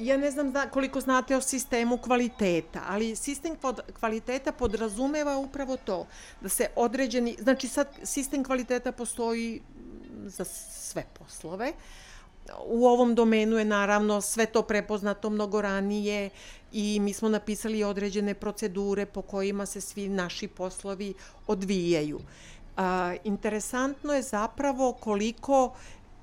ja 0.00 0.16
ne 0.16 0.30
znam 0.30 0.52
da, 0.52 0.70
koliko 0.70 1.00
znate 1.00 1.36
o 1.36 1.40
sistemu 1.40 1.98
kvaliteta, 1.98 2.82
ali 2.88 3.16
sistem 3.16 3.56
kvaliteta 4.00 4.52
podrazumeva 4.52 5.36
upravo 5.36 5.76
to, 5.76 6.06
da 6.40 6.48
se 6.48 6.68
određeni, 6.76 7.36
znači 7.40 7.68
sad 7.68 7.88
sistem 8.02 8.44
kvaliteta 8.44 8.92
postoji 8.92 9.62
za 10.24 10.44
sve 10.44 11.04
poslove, 11.18 11.72
u 12.64 12.86
ovom 12.86 13.14
domenu 13.14 13.58
je 13.58 13.64
naravno 13.64 14.20
sve 14.20 14.46
to 14.46 14.62
prepoznato 14.62 15.30
mnogo 15.30 15.60
ranije 15.60 16.30
i 16.72 17.00
mi 17.00 17.12
smo 17.12 17.28
napisali 17.28 17.84
određene 17.84 18.34
procedure 18.34 19.06
po 19.06 19.22
kojima 19.22 19.66
se 19.66 19.80
svi 19.80 20.08
naši 20.08 20.48
poslovi 20.48 21.14
odvijaju. 21.46 22.20
A, 22.76 23.14
interesantno 23.24 24.12
je 24.12 24.22
zapravo 24.22 24.92
koliko 24.92 25.74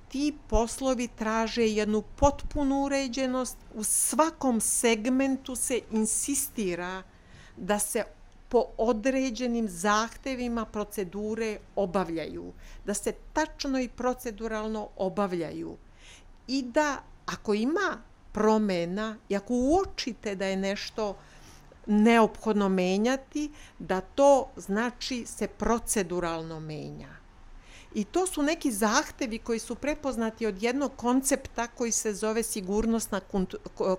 ti 0.09 0.33
poslovi 0.47 1.07
traže 1.07 1.67
jednu 1.67 2.01
potpunu 2.01 2.83
uređenost. 2.83 3.57
U 3.75 3.83
svakom 3.83 4.61
segmentu 4.61 5.55
se 5.55 5.79
insistira 5.91 7.03
da 7.57 7.79
se 7.79 8.03
po 8.53 8.65
određenim 8.77 9.67
zahtevima 9.69 10.65
procedure 10.65 11.57
obavljaju, 11.75 12.51
da 12.85 12.93
se 12.93 13.13
tačno 13.33 13.79
i 13.79 13.87
proceduralno 13.87 14.89
obavljaju 14.97 15.77
i 16.47 16.61
da 16.61 16.97
ako 17.25 17.53
ima 17.53 17.97
promena 18.31 19.17
i 19.29 19.35
ako 19.35 19.53
uočite 19.53 20.35
da 20.35 20.45
je 20.45 20.57
nešto 20.57 21.15
neophodno 21.85 22.69
menjati, 22.69 23.51
da 23.79 24.01
to 24.01 24.49
znači 24.57 25.25
se 25.25 25.47
proceduralno 25.47 26.59
menja. 26.59 27.22
I 27.93 28.03
to 28.03 28.27
su 28.27 28.43
neki 28.43 28.71
zahtevi 28.71 29.39
koji 29.39 29.59
su 29.59 29.75
prepoznati 29.75 30.45
od 30.45 30.63
jednog 30.63 30.95
koncepta 30.95 31.67
koji 31.67 31.91
se 31.91 32.13
zove 32.13 32.43
sigurnosna 32.43 33.19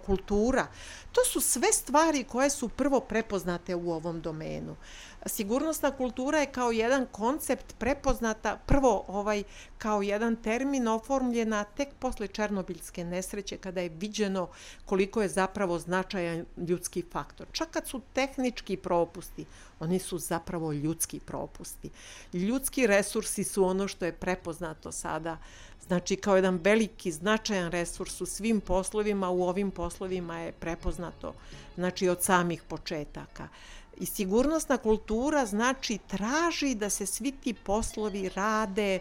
kultura. 0.07 0.67
To 1.13 1.25
su 1.25 1.41
sve 1.41 1.73
stvari 1.73 2.25
koje 2.25 2.51
su 2.51 2.69
prvo 2.69 3.01
prepoznate 3.01 3.75
u 3.75 3.93
ovom 3.93 4.21
domenu. 4.21 4.77
Sigurnosna 5.27 5.91
kultura 5.91 6.39
je 6.39 6.47
kao 6.47 6.71
jedan 6.73 7.07
koncept 7.13 7.75
prepoznata, 7.79 8.59
prvo 8.67 9.05
ovaj 9.09 9.43
kao 9.79 10.03
jedan 10.03 10.37
termin 10.37 10.89
oformljena 10.89 11.65
tek 11.65 11.89
posle 11.99 12.29
Černobiljske 12.29 13.05
nesreće 13.05 13.57
kada 13.57 13.81
je 13.81 13.89
viđeno 13.89 14.49
koliko 14.85 15.23
je 15.23 15.29
zapravo 15.29 15.79
značajan 15.79 16.45
ljudski 16.57 17.03
faktor. 17.13 17.47
Čak 17.53 17.71
kad 17.71 17.89
su 17.89 18.01
tehnički 18.13 18.77
propusti, 18.77 19.45
oni 19.81 19.99
su 19.99 20.19
zapravo 20.19 20.73
ljudski 20.73 21.21
propusti. 21.21 21.91
Ljudski 22.33 22.87
resursi 22.87 23.45
su 23.45 23.65
ono 23.65 23.89
što 23.89 24.05
je 24.05 24.13
prepoznato 24.13 24.93
sada 24.93 25.39
Znači, 25.87 26.17
kao 26.17 26.37
jedan 26.37 26.61
veliki, 26.63 27.13
značajan 27.13 27.71
resurs 27.71 28.21
u 28.21 28.27
svim 28.27 28.61
poslovima, 28.61 29.31
u 29.31 29.43
ovim 29.43 29.71
poslovima 29.71 30.39
je 30.39 30.53
prepoznato, 30.53 31.35
znači, 31.75 32.09
od 32.09 32.23
samih 32.23 32.63
početaka. 32.63 33.49
I 33.97 34.07
sigurnosna 34.07 34.77
kultura 34.77 35.47
znači 35.47 35.99
traži 35.99 36.75
da 36.75 36.91
se 36.91 37.07
svi 37.07 37.33
ti 37.33 37.55
poslovi 37.55 38.29
rade 38.29 38.99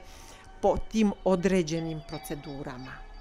po 0.61 0.77
tim 0.91 1.11
određenim 1.23 2.01
procedurama. 2.07 3.12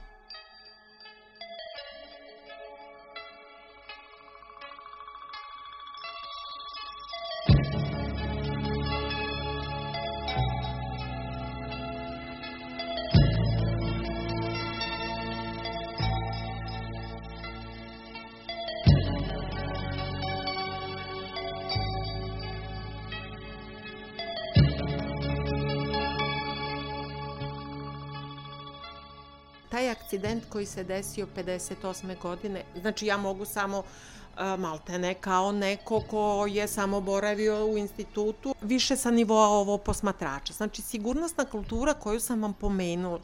Taj 30.22 30.30
akcident 30.30 30.52
koji 30.52 30.66
se 30.66 30.84
desio 30.84 31.26
58. 31.36 32.18
godine, 32.22 32.64
znači 32.80 33.06
ja 33.06 33.16
mogu 33.16 33.44
samo 33.44 33.78
uh, 33.78 34.58
maltene 34.58 35.14
kao 35.14 35.52
neko 35.52 36.00
ko 36.10 36.46
je 36.50 36.68
samo 36.68 37.00
boravio 37.00 37.66
u 37.66 37.78
institutu, 37.78 38.54
više 38.62 38.96
sa 38.96 39.10
nivoa 39.10 39.48
ovo 39.48 39.78
posmatrača. 39.78 40.52
Znači, 40.52 40.82
sigurnosna 40.82 41.44
kultura 41.44 41.94
koju 41.94 42.20
sam 42.20 42.42
vam 42.42 42.52
pomenula 42.52 43.20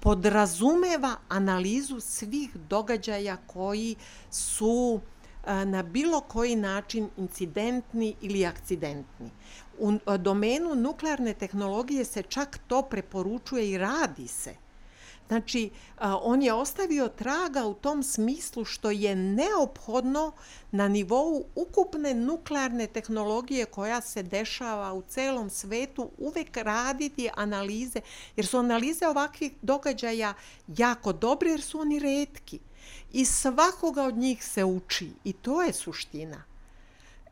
podrazumeva 0.00 1.16
analizu 1.28 2.00
svih 2.00 2.56
događaja 2.68 3.36
koji 3.46 3.96
su 4.30 5.00
na 5.64 5.82
bilo 5.82 6.20
koji 6.20 6.56
način 6.56 7.08
incidentni 7.16 8.14
ili 8.20 8.46
akcidentni. 8.46 9.30
U 9.78 9.98
domenu 10.18 10.74
nuklearne 10.74 11.34
tehnologije 11.34 12.04
se 12.04 12.22
čak 12.22 12.58
to 12.66 12.82
preporučuje 12.82 13.70
i 13.70 13.78
radi 13.78 14.28
se– 14.28 14.54
Znači, 15.28 15.70
on 16.00 16.42
je 16.42 16.52
ostavio 16.52 17.08
traga 17.08 17.66
u 17.66 17.74
tom 17.74 18.02
smislu 18.02 18.64
što 18.64 18.90
je 18.90 19.16
neophodno 19.16 20.32
na 20.70 20.88
nivou 20.88 21.44
ukupne 21.54 22.14
nuklearne 22.14 22.86
tehnologije 22.86 23.64
koja 23.64 24.00
se 24.00 24.22
dešava 24.22 24.92
u 24.92 25.02
celom 25.02 25.50
svetu 25.50 26.10
uvek 26.18 26.56
raditi 26.56 27.30
analize, 27.36 28.00
jer 28.36 28.46
su 28.46 28.58
analize 28.58 29.06
ovakvih 29.06 29.52
događaja 29.62 30.34
jako 30.66 31.12
dobre 31.12 31.50
jer 31.50 31.62
su 31.62 31.80
oni 31.80 31.98
redki. 31.98 32.58
I 33.12 33.24
svakoga 33.24 34.04
od 34.04 34.16
njih 34.16 34.44
se 34.44 34.64
uči 34.64 35.10
i 35.24 35.32
to 35.32 35.62
je 35.62 35.72
suština. 35.72 36.44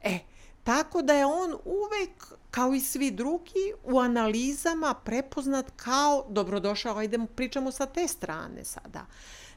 E, 0.02 0.18
tako 0.66 1.02
da 1.02 1.14
je 1.14 1.26
on 1.26 1.52
uvek 1.64 2.32
kao 2.50 2.74
i 2.74 2.80
svi 2.80 3.10
drugi, 3.10 3.72
u 3.84 3.98
analizama 3.98 4.94
prepoznat 5.04 5.66
kao 5.76 6.26
dobrodošao, 6.28 6.96
ajde 6.96 7.18
pričamo 7.34 7.72
sa 7.72 7.86
te 7.86 8.08
strane 8.08 8.64
sada. 8.64 9.06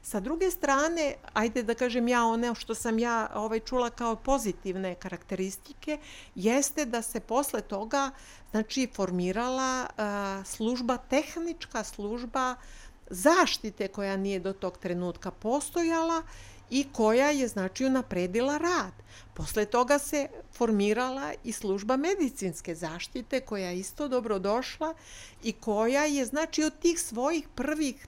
Sa 0.02 0.20
druge 0.20 0.50
strane, 0.50 1.14
ajde 1.32 1.62
da 1.62 1.74
kažem 1.74 2.08
ja 2.08 2.24
one 2.24 2.54
što 2.54 2.74
sam 2.74 2.98
ja 2.98 3.30
ovaj 3.34 3.60
čula 3.60 3.90
kao 3.90 4.16
pozitivne 4.16 4.94
karakteristike, 4.94 5.98
jeste 6.34 6.84
da 6.84 7.02
se 7.02 7.20
posle 7.20 7.60
toga 7.60 8.10
znači 8.50 8.88
formirala 8.94 9.86
uh, 9.86 10.46
služba, 10.46 10.96
tehnička 10.96 11.84
služba 11.84 12.54
zaštite 13.10 13.88
koja 13.88 14.16
nije 14.16 14.40
do 14.40 14.52
tog 14.52 14.78
trenutka 14.78 15.30
postojala 15.30 16.22
i 16.70 16.86
koja 16.92 17.30
je 17.30 17.48
znači 17.48 17.84
unapredila 17.84 18.58
rad. 18.58 18.92
Posle 19.34 19.64
toga 19.64 19.98
se 19.98 20.28
formirala 20.52 21.32
i 21.44 21.52
služba 21.52 21.96
medicinske 21.96 22.74
zaštite 22.74 23.40
koja 23.40 23.68
je 23.68 23.78
isto 23.78 24.08
dobro 24.08 24.38
došla 24.38 24.94
i 25.42 25.52
koja 25.52 26.04
je 26.04 26.26
znači 26.26 26.64
od 26.64 26.78
tih 26.78 27.00
svojih 27.00 27.48
prvih 27.54 28.06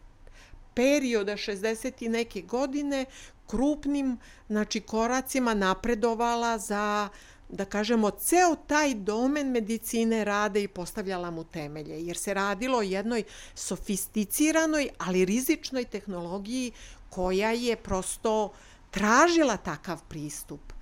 perioda 0.75 1.33
60 1.33 1.93
i 2.01 2.09
neke 2.09 2.41
godine 2.41 3.05
krupnim 3.47 4.19
znači 4.49 4.81
koracima 4.81 5.55
napredovala 5.55 6.59
za 6.59 7.09
da 7.53 7.65
kažemo, 7.65 8.11
ceo 8.11 8.55
taj 8.67 8.95
domen 8.95 9.51
medicine 9.51 10.25
rade 10.25 10.63
i 10.63 10.69
postavljala 10.69 11.31
mu 11.31 11.45
temelje, 11.45 12.07
jer 12.07 12.17
se 12.17 12.35
radilo 12.35 12.79
o 12.79 12.83
jednoj 12.83 13.23
sofisticiranoj, 13.55 14.89
ali 14.99 15.25
rizičnoj 15.25 15.85
tehnologiji 15.85 16.73
koja 17.15 17.51
je 17.51 17.77
prosto 17.77 18.53
tražila 18.91 19.57
takav 19.57 20.03
pristup. 20.09 20.73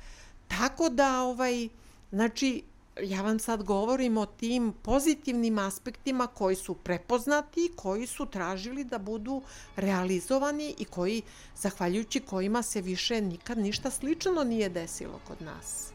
Tako 0.49 0.89
da, 0.89 1.23
ovaj, 1.23 1.69
znači, 2.11 2.63
ja 3.03 3.23
vam 3.23 3.39
sad 3.39 3.63
govorim 3.63 4.19
o 4.19 4.27
tim 4.27 4.73
pozitivnim 4.83 5.59
aspektima 5.59 6.27
koji 6.27 6.57
su 6.57 6.75
prepoznati, 6.75 7.73
koji 7.77 8.07
su 8.07 8.27
tražili 8.27 8.85
da 8.85 8.99
budu 8.99 9.43
realizovani 9.77 10.75
i 10.79 10.85
koji, 10.85 11.23
zahvaljujući 11.57 12.21
kojima 12.21 12.63
se 12.63 12.81
više 12.81 13.21
nikad 13.21 13.59
ništa 13.59 13.91
slično 13.91 14.45
nije 14.45 14.69
desilo 14.69 15.21
kod 15.29 15.43
nas. 15.43 15.93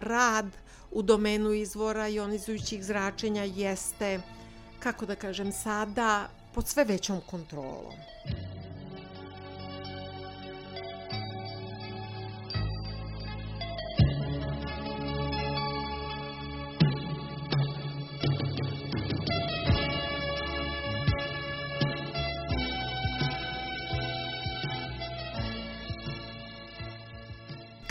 Rad 0.00 0.46
u 0.90 1.02
domenu 1.02 1.52
izvora 1.52 2.08
ionizujućih 2.08 2.84
zračenja 2.84 3.42
jeste, 3.42 4.20
kako 4.78 5.06
da 5.06 5.14
kažem 5.14 5.52
sada, 5.52 6.28
pod 6.54 6.68
sve 6.68 6.84
većom 6.84 7.20
kontrolom. 7.30 7.94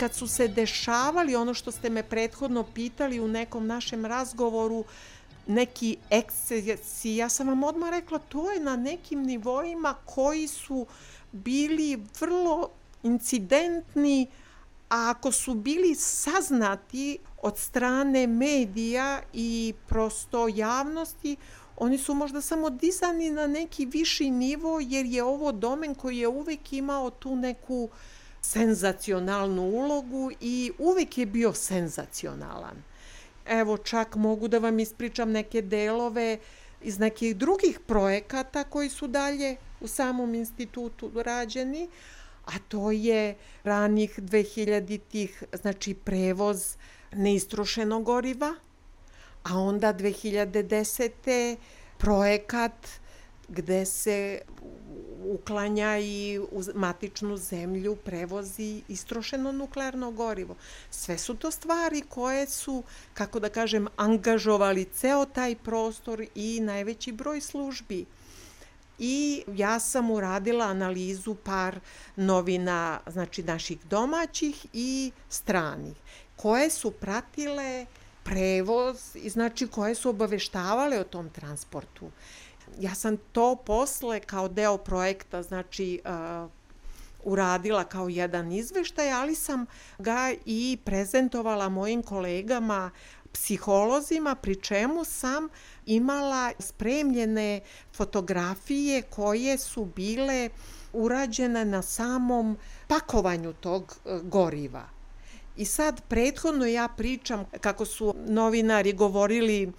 Kad 0.04 0.14
su 0.14 0.26
se 0.28 0.48
dešavali 0.48 1.36
ono 1.36 1.54
što 1.54 1.72
ste 1.72 1.90
me 1.90 2.02
prethodno 2.02 2.62
pitali 2.62 3.20
u 3.20 3.28
nekom 3.28 3.66
našem 3.66 4.04
razgovoru, 4.04 4.84
neki 5.46 5.96
ekscesi, 6.10 7.16
ja 7.16 7.28
sam 7.28 7.48
vam 7.48 7.64
odmah 7.64 7.90
rekla, 7.90 8.18
to 8.18 8.50
je 8.50 8.60
na 8.60 8.76
nekim 8.76 9.22
nivoima 9.22 9.94
koji 10.04 10.48
su 10.48 10.86
bili 11.32 12.02
vrlo 12.20 12.68
incidentni, 13.02 14.26
a 14.88 15.10
ako 15.10 15.32
su 15.32 15.54
bili 15.54 15.94
saznati 15.94 17.18
od 17.42 17.58
strane 17.58 18.26
medija 18.26 19.22
i 19.32 19.74
prosto 19.88 20.48
javnosti, 20.48 21.36
oni 21.76 21.98
su 21.98 22.14
možda 22.14 22.40
samo 22.40 22.70
dizani 22.70 23.30
na 23.30 23.46
neki 23.46 23.86
viši 23.86 24.30
nivo 24.30 24.80
jer 24.80 25.06
je 25.06 25.22
ovo 25.22 25.52
domen 25.52 25.94
koji 25.94 26.18
je 26.18 26.28
uvek 26.28 26.72
imao 26.72 27.10
tu 27.10 27.36
neku 27.36 27.74
uh, 27.84 27.90
senzacionalnu 28.44 29.62
ulogu 29.62 30.30
i 30.40 30.72
uvek 30.78 31.18
je 31.18 31.26
bio 31.26 31.52
senzacionalan. 31.52 32.82
Evo 33.46 33.76
čak 33.76 34.16
mogu 34.16 34.48
da 34.48 34.58
vam 34.58 34.78
ispričam 34.78 35.30
neke 35.30 35.62
delove 35.62 36.38
iz 36.82 36.98
nekih 36.98 37.36
drugih 37.36 37.80
projekata 37.86 38.64
koji 38.64 38.88
su 38.88 39.06
dalje 39.06 39.56
u 39.80 39.88
samom 39.88 40.34
institutu 40.34 41.10
rađeni, 41.14 41.88
a 42.44 42.58
to 42.68 42.90
je 42.90 43.36
ranih 43.62 44.18
2000-ih, 44.18 45.42
znači 45.52 45.94
prevoz 45.94 46.76
neistrošenog 47.12 48.04
goriva, 48.04 48.54
a 49.42 49.58
onda 49.58 49.94
2010. 49.94 51.56
projekat 51.98 52.88
gde 53.48 53.84
se 53.84 54.40
uklanja 55.24 55.98
i 55.98 56.38
u 56.38 56.62
matičnu 56.74 57.36
zemlju 57.36 57.96
prevozi 57.96 58.82
istrošeno 58.88 59.52
nuklearno 59.52 60.10
gorivo. 60.10 60.56
Sve 60.90 61.18
su 61.18 61.34
to 61.34 61.50
stvari 61.50 62.02
koje 62.08 62.46
su, 62.46 62.82
kako 63.14 63.40
da 63.40 63.48
kažem, 63.48 63.88
angažovali 63.96 64.84
ceo 64.84 65.24
taj 65.24 65.54
prostor 65.54 66.24
i 66.34 66.60
najveći 66.60 67.12
broj 67.12 67.40
službi. 67.40 68.04
I 68.98 69.42
ja 69.54 69.80
sam 69.80 70.10
uradila 70.10 70.64
analizu 70.64 71.34
par 71.34 71.80
novina, 72.16 73.00
znači 73.06 73.42
naših 73.42 73.78
domaćih 73.86 74.66
i 74.72 75.12
stranih, 75.28 75.96
koje 76.36 76.70
su 76.70 76.90
pratile 76.90 77.86
prevoz 78.24 78.96
i 79.14 79.30
znači 79.30 79.66
koje 79.66 79.94
su 79.94 80.10
obaveštavale 80.10 81.00
o 81.00 81.04
tom 81.04 81.30
transportu 81.30 82.10
ja 82.80 82.94
sam 82.94 83.16
to 83.16 83.56
posle 83.56 84.20
kao 84.20 84.48
deo 84.48 84.76
projekta, 84.76 85.42
znači 85.42 86.00
uh, 86.04 86.50
uradila 87.24 87.84
kao 87.84 88.08
jedan 88.08 88.52
izveštaj, 88.52 89.12
ali 89.12 89.34
sam 89.34 89.66
ga 89.98 90.32
i 90.46 90.78
prezentovala 90.84 91.68
mojim 91.68 92.02
kolegama 92.02 92.90
psiholozima, 93.32 94.34
pri 94.34 94.56
čemu 94.56 95.04
sam 95.04 95.48
imala 95.86 96.52
spremljene 96.58 97.60
fotografije 97.92 99.02
koje 99.02 99.58
su 99.58 99.84
bile 99.84 100.50
urađene 100.92 101.64
na 101.64 101.82
samom 101.82 102.56
pakovanju 102.88 103.52
tog 103.52 103.96
uh, 104.04 104.20
goriva. 104.22 104.84
I 105.56 105.64
sad 105.64 106.00
prethodno 106.08 106.66
ja 106.66 106.88
pričam 106.88 107.44
kako 107.60 107.84
su 107.84 108.14
novinari 108.26 108.92
govorili 108.92 109.72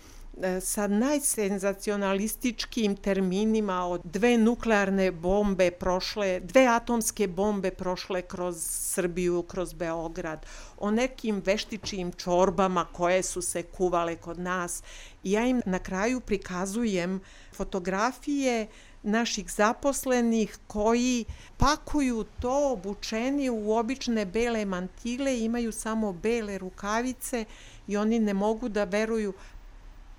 sa 0.62 0.88
najsenzacionalističkim 0.88 2.96
terminima 2.96 3.86
od 3.86 4.02
dve 4.04 4.38
nuklearne 4.38 5.12
bombe 5.12 5.72
prošle, 5.72 6.40
dve 6.40 6.68
atomske 6.68 7.28
bombe 7.28 7.72
prošle 7.72 8.22
kroz 8.22 8.58
Srbiju, 8.70 9.44
kroz 9.44 9.74
Beograd, 9.74 10.46
o 10.78 10.92
nekim 10.92 11.42
veštičijim 11.46 12.12
čorbama 12.12 12.86
koje 12.86 13.24
su 13.24 13.42
se 13.42 13.64
kuvale 13.64 14.16
kod 14.16 14.40
nas. 14.40 14.84
I 15.24 15.32
ja 15.32 15.46
im 15.46 15.62
na 15.66 15.80
kraju 15.80 16.20
prikazujem 16.20 17.22
fotografije 17.54 18.68
naših 19.04 19.52
zaposlenih 19.52 20.58
koji 20.68 21.26
pakuju 21.58 22.26
to 22.42 22.72
obučeni 22.72 23.50
u 23.50 23.72
obične 23.72 24.26
bele 24.26 24.66
mantile, 24.66 25.40
imaju 25.40 25.72
samo 25.72 26.14
bele 26.14 26.58
rukavice 26.58 27.46
i 27.88 27.98
oni 27.98 28.20
ne 28.20 28.34
mogu 28.34 28.70
da 28.70 28.84
veruju 28.84 29.34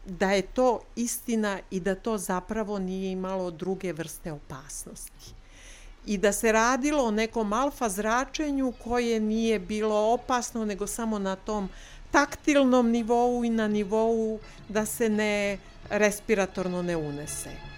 da 0.06 0.32
je 0.32 0.42
to 0.42 0.80
istina 0.96 1.58
i 1.70 1.80
da 1.80 1.94
to 1.94 2.18
zapravo 2.18 2.78
nije 2.78 3.12
imalo 3.12 3.50
druge 3.50 3.92
vrste 3.92 4.32
opasnosti. 4.32 5.34
I 6.06 6.18
da 6.18 6.32
se 6.32 6.52
radilo 6.52 7.04
o 7.04 7.10
nekom 7.10 7.52
alfa 7.52 7.88
zračenju 7.88 8.72
koje 8.84 9.20
nije 9.20 9.58
bilo 9.58 9.96
opasno, 9.96 10.64
nego 10.64 10.86
samo 10.86 11.18
na 11.18 11.36
tom 11.36 11.68
taktilnom 12.10 12.90
nivou 12.90 13.44
i 13.44 13.50
na 13.50 13.68
nivou 13.68 14.38
da 14.68 14.86
se 14.86 15.08
ne 15.08 15.58
respiratorno 15.90 16.82
ne 16.82 16.96
unese. 16.96 17.75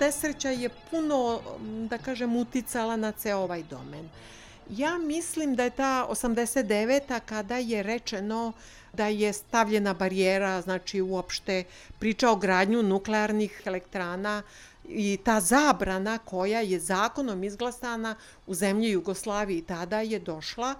Nesreća 0.00 0.50
je 0.50 0.68
puno, 0.90 1.40
da 1.90 1.98
kažem, 1.98 2.36
uticala 2.36 2.96
na 2.96 3.12
ceo 3.12 3.38
ovaj 3.38 3.62
domen. 3.62 4.08
Ja 4.70 4.98
mislim 4.98 5.54
da 5.54 5.64
je 5.64 5.70
ta 5.70 6.06
89. 6.10 7.20
kada 7.26 7.56
je 7.56 7.82
rečeno 7.82 8.52
da 8.92 9.06
je 9.06 9.32
stavljena 9.32 9.94
barijera, 9.94 10.60
znači 10.60 11.00
uopšte 11.00 11.64
priča 11.98 12.30
o 12.30 12.36
gradnju 12.36 12.82
nuklearnih 12.82 13.62
elektrana 13.64 14.42
i 14.88 15.18
ta 15.24 15.40
zabrana 15.40 16.18
koja 16.18 16.60
je 16.60 16.80
zakonom 16.80 17.44
izglasana 17.44 18.14
u 18.46 18.54
zemlji 18.54 18.90
Jugoslaviji 18.90 19.62
tada 19.62 20.00
je 20.00 20.18
došla 20.18 20.74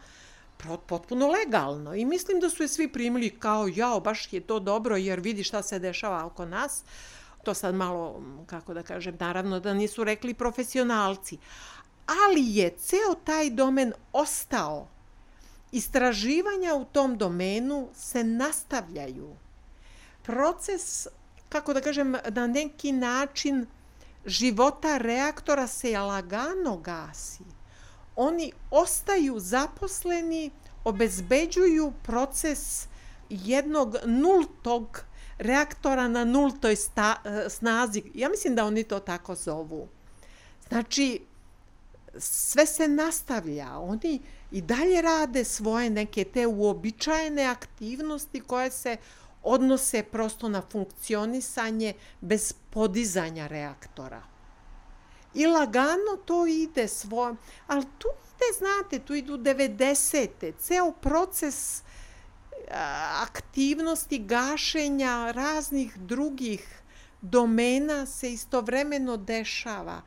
potpuno 0.87 1.29
legalno 1.29 1.95
i 1.95 2.05
mislim 2.05 2.41
da 2.41 2.51
su 2.51 2.63
je 2.63 2.69
svi 2.69 2.89
primili 2.89 3.31
kao 3.31 3.69
jao, 3.75 4.01
baš 4.01 4.33
je 4.33 4.41
to 4.41 4.61
dobro 4.61 4.97
jer 4.97 5.21
vidi 5.21 5.45
šta 5.45 5.63
se 5.63 5.79
dešava 5.79 6.25
oko 6.25 6.45
nas 6.45 6.83
to 7.45 7.55
sad 7.55 7.75
malo, 7.75 8.23
kako 8.47 8.75
da 8.75 8.83
kažem, 8.83 9.17
naravno 9.21 9.61
da 9.61 9.75
nisu 9.75 10.05
rekli 10.05 10.35
profesionalci, 10.35 11.39
ali 12.07 12.57
je 12.57 12.71
ceo 12.79 13.15
taj 13.25 13.51
domen 13.51 13.93
ostao. 14.13 14.89
Istraživanja 15.73 16.75
u 16.75 16.85
tom 16.85 17.19
domenu 17.19 17.89
se 17.95 18.25
nastavljaju. 18.25 19.37
Proces, 20.23 21.07
kako 21.49 21.73
da 21.73 21.81
kažem, 21.81 22.17
na 22.31 22.47
neki 22.47 22.93
način 22.93 23.67
života 24.27 24.99
reaktora 24.99 25.67
se 25.67 25.99
lagano 25.99 26.77
gasi. 26.77 27.45
Oni 28.17 28.53
ostaju 28.71 29.41
zaposleni, 29.41 30.51
obezbeđuju 30.85 31.93
proces 32.03 32.87
jednog 33.29 33.97
nultog 34.05 35.05
reaktora 35.39 36.09
na 36.09 36.25
nultoj 36.25 36.77
sta, 36.77 37.17
e, 37.25 37.51
snazi. 37.51 38.03
Ja 38.15 38.29
mislim 38.29 38.55
da 38.55 38.65
oni 38.65 38.85
to 38.85 39.01
tako 39.01 39.35
zovu. 39.35 39.89
Znači, 40.69 41.21
sve 42.19 42.67
se 42.67 42.89
nastavlja. 42.89 43.79
Oni 43.79 44.21
i 44.51 44.63
dalje 44.63 45.03
rade 45.03 45.45
svoje 45.45 45.91
neke 45.91 46.25
te 46.25 46.47
uobičajene 46.47 47.45
aktivnosti 47.45 48.41
koje 48.41 48.71
se 48.71 48.97
odnose 49.43 50.03
prosto 50.03 50.49
na 50.49 50.63
funkcionisanje 50.73 51.93
bez 52.21 52.53
podizanja 52.71 53.47
reaktora. 53.47 54.23
I 55.35 55.47
lagano 55.47 56.17
to 56.25 56.47
ide 56.47 56.89
svoje, 56.89 57.35
ali 57.67 57.85
tu 57.99 58.09
ide, 58.09 58.59
znate, 58.59 58.99
tu 59.07 59.15
idu 59.15 59.39
90. 59.39 60.53
Ceo 60.59 60.93
proces 60.93 61.83
aktivnosti 63.23 64.19
gašenja 64.19 65.33
raznih 65.35 65.99
drugih 65.99 66.83
domena 67.21 68.07
se 68.07 68.33
istovremeno 68.33 69.17
dešava. 69.17 70.03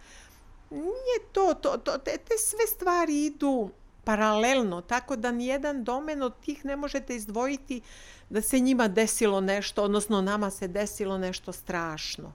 Nije 0.69 1.31
to, 1.31 1.53
to, 1.53 1.77
to 1.77 1.97
te, 1.97 2.17
te 2.17 2.37
sve 2.37 2.67
stvari 2.67 3.25
idu 3.25 3.69
paralelno, 4.03 4.81
tako 4.81 5.15
da 5.15 5.31
nijedan 5.31 5.83
domen 5.83 6.23
od 6.23 6.39
tih 6.39 6.65
ne 6.65 6.75
možete 6.75 7.15
izdvojiti 7.15 7.81
da 8.29 8.41
se 8.41 8.59
njima 8.59 8.87
desilo 8.87 9.41
nešto, 9.41 9.83
odnosno 9.83 10.21
nama 10.21 10.49
se 10.49 10.67
desilo 10.67 11.17
nešto 11.17 11.51
strašno. 11.51 12.33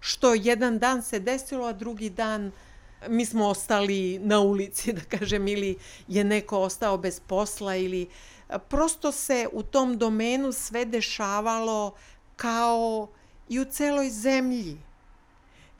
Što 0.00 0.34
jedan 0.34 0.78
dan 0.78 1.02
se 1.02 1.18
desilo, 1.18 1.66
a 1.66 1.72
drugi 1.72 2.10
dan 2.10 2.52
mi 3.08 3.26
smo 3.26 3.48
ostali 3.48 4.18
na 4.18 4.40
ulici, 4.40 4.92
da 4.98 5.00
kažem, 5.00 5.48
ili 5.48 5.76
je 6.08 6.24
neko 6.24 6.58
ostao 6.58 6.98
bez 6.98 7.20
posla 7.20 7.76
ili 7.76 8.08
prosto 8.58 9.12
se 9.12 9.48
u 9.52 9.62
tom 9.62 9.98
domenu 9.98 10.52
sve 10.52 10.84
dešavalo 10.84 11.94
kao 12.36 13.08
i 13.48 13.60
u 13.60 13.64
celoj 13.64 14.10
zemlji. 14.10 14.78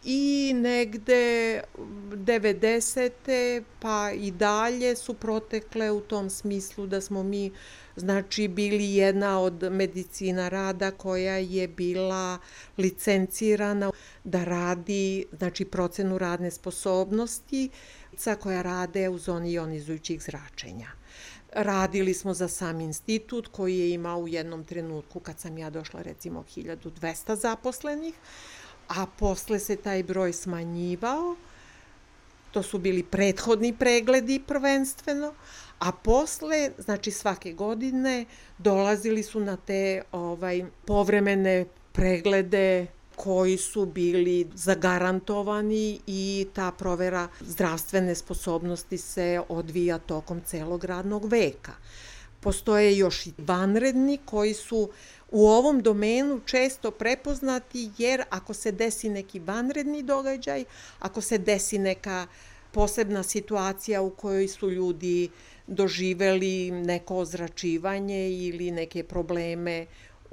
I 0.04 0.52
negde 0.54 1.62
90. 1.78 3.62
pa 3.80 4.10
i 4.14 4.30
dalje 4.30 4.96
su 4.96 5.14
protekle 5.14 5.90
u 5.90 6.00
tom 6.00 6.30
smislu 6.30 6.86
da 6.86 7.00
smo 7.00 7.22
mi 7.22 7.52
znači 7.96 8.48
bili 8.48 8.94
jedna 8.94 9.40
od 9.40 9.72
medicina 9.72 10.48
rada 10.48 10.90
koja 10.90 11.36
je 11.36 11.68
bila 11.68 12.38
licencirana 12.78 13.90
da 14.24 14.44
radi 14.44 15.26
znači 15.32 15.64
procenu 15.64 16.18
radne 16.18 16.50
sposobnosti 16.50 17.70
sa 18.16 18.34
koja 18.34 18.62
rade 18.62 19.08
u 19.08 19.18
zoni 19.18 19.52
ionizujućih 19.52 20.22
zračenja. 20.22 21.01
Radili 21.52 22.14
smo 22.14 22.34
za 22.34 22.48
sam 22.48 22.80
institut 22.80 23.48
koji 23.48 23.78
je 23.78 23.90
imao 23.90 24.18
u 24.18 24.28
jednom 24.28 24.64
trenutku 24.64 25.20
kad 25.20 25.38
sam 25.38 25.58
ja 25.58 25.70
došla 25.70 26.02
recimo 26.02 26.44
1200 26.56 27.34
zaposlenih, 27.34 28.14
a 28.88 29.06
posle 29.18 29.58
se 29.58 29.76
taj 29.76 30.02
broj 30.02 30.32
smanjivao. 30.32 31.36
To 32.50 32.62
su 32.62 32.78
bili 32.78 33.02
prethodni 33.02 33.76
pregledi 33.78 34.42
prvenstveno, 34.46 35.34
a 35.78 35.92
posle, 35.92 36.70
znači 36.78 37.10
svake 37.10 37.52
godine, 37.52 38.24
dolazili 38.58 39.22
su 39.22 39.40
na 39.40 39.56
te 39.56 40.02
ovaj 40.12 40.64
povremene 40.86 41.66
preglede 41.92 42.86
koji 43.16 43.56
su 43.56 43.86
bili 43.86 44.48
zagarantovani 44.54 46.00
i 46.06 46.46
ta 46.54 46.72
provera 46.78 47.28
zdravstvene 47.40 48.14
sposobnosti 48.14 48.98
se 48.98 49.40
odvija 49.48 49.98
tokom 49.98 50.40
celog 50.46 50.84
radnog 50.84 51.24
veka. 51.24 51.72
Postoje 52.40 52.96
još 52.96 53.26
i 53.26 53.32
vanredni 53.38 54.18
koji 54.24 54.54
su 54.54 54.90
u 55.30 55.48
ovom 55.48 55.82
domenu 55.82 56.40
često 56.46 56.90
prepoznati 56.90 57.90
jer 57.98 58.22
ako 58.30 58.54
se 58.54 58.72
desi 58.72 59.08
neki 59.08 59.38
vanredni 59.38 60.02
događaj, 60.02 60.64
ako 60.98 61.20
se 61.20 61.38
desi 61.38 61.78
neka 61.78 62.26
posebna 62.72 63.22
situacija 63.22 64.02
u 64.02 64.10
kojoj 64.10 64.48
su 64.48 64.70
ljudi 64.70 65.30
doživeli 65.66 66.70
neko 66.70 67.16
ozračivanje 67.16 68.30
ili 68.30 68.70
neke 68.70 69.04
probleme 69.04 69.86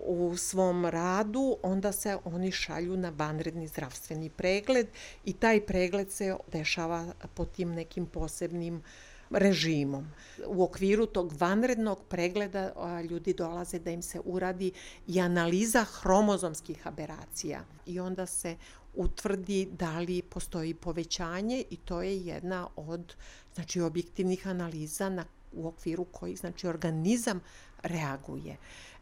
u 0.06 0.38
svom 0.38 0.86
radu, 0.86 1.58
onda 1.64 1.92
se 1.92 2.18
oni 2.26 2.52
šalju 2.52 2.98
na 2.98 3.10
vanredni 3.10 3.68
zdravstveni 3.68 4.30
pregled 4.30 4.88
i 5.26 5.34
taj 5.34 5.62
pregled 5.66 6.12
se 6.12 6.36
dešava 6.52 7.14
po 7.34 7.46
tim 7.46 7.72
nekim 7.72 8.06
posebnim 8.06 8.84
režimom. 9.30 10.08
U 10.46 10.64
okviru 10.64 11.06
tog 11.06 11.34
vanrednog 11.40 12.00
pregleda 12.10 12.72
ljudi 13.10 13.34
dolaze 13.34 13.80
da 13.80 13.92
im 13.92 14.02
se 14.02 14.20
uradi 14.26 14.72
i 15.08 15.20
analiza 15.20 15.84
hromozomskih 15.84 16.88
aberacija 16.88 17.62
i 17.86 18.00
onda 18.00 18.26
se 18.26 18.56
utvrdi 18.96 19.70
da 19.72 20.00
li 20.00 20.22
postoji 20.22 20.74
povećanje 20.74 21.64
i 21.70 21.78
to 21.78 22.02
je 22.02 22.18
jedna 22.18 22.68
od 22.76 23.16
znači 23.56 23.82
objektivnih 23.82 24.48
analiza 24.48 25.10
na 25.10 25.26
u 25.54 25.68
okviru 25.68 26.06
kojih 26.06 26.40
znači 26.40 26.68
organizam 26.68 27.42
reaguje. 27.84 28.58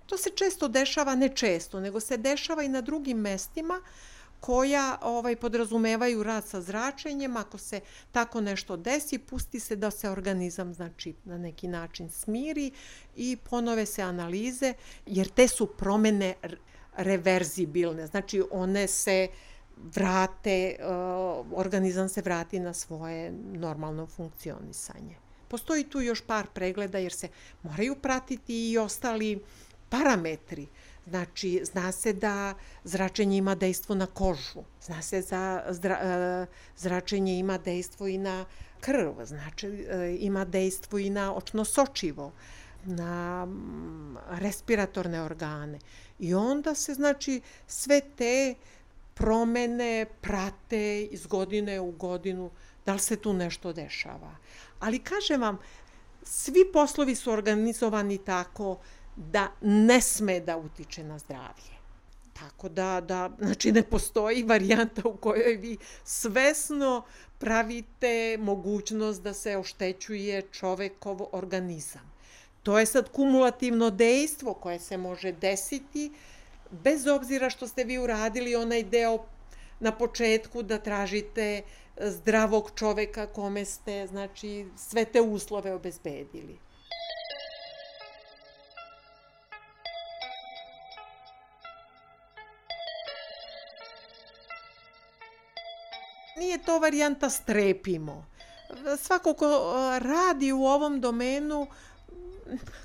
To 0.07 0.17
se 0.17 0.29
često 0.29 0.67
dešava, 0.67 1.15
ne 1.15 1.29
često, 1.29 1.79
nego 1.79 1.99
se 1.99 2.17
dešava 2.17 2.63
i 2.63 2.69
na 2.69 2.81
drugim 2.81 3.17
mestima 3.17 3.81
koja 4.39 4.97
ovaj 5.01 5.35
podrazumevaju 5.35 6.23
rad 6.23 6.47
sa 6.47 6.61
zračenjem. 6.61 7.37
Ako 7.37 7.57
se 7.57 7.79
tako 8.11 8.41
nešto 8.41 8.77
desi, 8.77 9.17
pusti 9.17 9.59
se 9.59 9.75
da 9.75 9.91
se 9.91 10.09
organizam 10.09 10.73
znači 10.73 11.13
na 11.25 11.37
neki 11.37 11.67
način 11.67 12.09
smiri 12.09 12.71
i 13.15 13.37
ponove 13.49 13.85
se 13.85 14.01
analize, 14.01 14.73
jer 15.05 15.27
te 15.27 15.47
su 15.47 15.65
promene 15.65 16.33
reverzibilne. 16.97 18.07
Znači 18.07 18.43
one 18.51 18.87
se 18.87 19.27
vrate, 19.77 20.75
organizam 21.53 22.09
se 22.09 22.21
vrati 22.21 22.59
na 22.59 22.73
svoje 22.73 23.31
normalno 23.53 24.07
funkcionisanje. 24.07 25.15
Postoji 25.47 25.83
tu 25.83 26.01
još 26.01 26.21
par 26.21 26.47
pregleda 26.53 26.97
jer 26.97 27.13
se 27.13 27.27
moraju 27.63 27.95
pratiti 27.95 28.71
i 28.71 28.77
ostali 28.77 29.43
parametri. 29.89 30.67
Znači, 31.07 31.61
zna 31.63 31.91
se 31.91 32.13
da 32.13 32.53
zračenje 32.83 33.37
ima 33.37 33.55
dejstvo 33.55 33.95
na 33.95 34.05
kožu, 34.05 34.63
zna 34.81 35.01
se 35.01 35.21
da 35.29 35.65
zra, 35.69 35.99
e, 36.01 36.45
zračenje 36.77 37.39
ima 37.39 37.57
dejstvo 37.57 38.07
i 38.07 38.17
na 38.17 38.45
krv, 38.79 39.25
znači 39.25 39.67
e, 39.67 40.17
ima 40.19 40.45
dejstvo 40.45 40.99
i 40.99 41.09
na 41.09 41.35
očno 41.35 41.65
sočivo, 41.65 42.31
na 42.85 43.45
mm, 43.45 44.17
respiratorne 44.29 45.21
organe. 45.21 45.79
I 46.19 46.33
onda 46.33 46.75
se, 46.75 46.93
znači, 46.93 47.41
sve 47.67 48.01
te 48.17 48.55
promene 49.13 50.05
prate 50.21 51.03
iz 51.03 51.27
godine 51.27 51.79
u 51.79 51.91
godinu, 51.91 52.51
da 52.85 52.93
li 52.93 52.99
se 52.99 53.15
tu 53.15 53.33
nešto 53.33 53.73
dešava. 53.73 54.35
Ali 54.79 54.99
kažem 54.99 55.41
vam, 55.41 55.57
svi 56.23 56.71
poslovi 56.73 57.15
su 57.15 57.31
organizovani 57.31 58.17
tako 58.17 58.79
da 59.17 59.51
ne 59.61 60.01
sme 60.01 60.39
da 60.39 60.57
utiče 60.57 61.03
na 61.03 61.19
zdravlje. 61.19 61.77
Tako 62.33 62.69
da, 62.69 63.01
da, 63.01 63.29
znači 63.39 63.71
ne 63.71 63.83
postoji 63.83 64.43
varijanta 64.43 65.01
u 65.05 65.17
kojoj 65.17 65.55
vi 65.55 65.77
svesno 66.03 67.05
pravite 67.39 68.37
mogućnost 68.39 69.21
da 69.21 69.33
se 69.33 69.57
oštećuje 69.57 70.41
čovekov 70.51 71.21
organizam. 71.31 72.13
To 72.63 72.79
je 72.79 72.85
sad 72.85 73.11
kumulativno 73.11 73.89
dejstvo 73.89 74.53
koje 74.53 74.79
se 74.79 74.97
može 74.97 75.31
desiti 75.31 76.11
bez 76.71 77.07
obzira 77.07 77.49
što 77.49 77.67
ste 77.67 77.83
vi 77.83 77.97
uradili 77.97 78.55
onaj 78.55 78.83
deo 78.83 79.25
na 79.79 79.91
početku 79.91 80.63
da 80.63 80.77
tražite 80.77 81.61
zdravog 82.01 82.71
čoveka 82.75 83.27
kome 83.27 83.65
ste 83.65 84.07
znači 84.07 84.65
sve 84.75 85.05
te 85.05 85.21
uslove 85.21 85.73
obezbedili. 85.73 86.57
Nije 96.47 96.63
to 96.63 96.79
varijanta 96.79 97.29
strepimo. 97.29 98.25
Svako 98.99 99.33
ko 99.33 99.73
radi 99.99 100.51
u 100.51 100.65
ovom 100.65 101.01
domenu, 101.01 101.67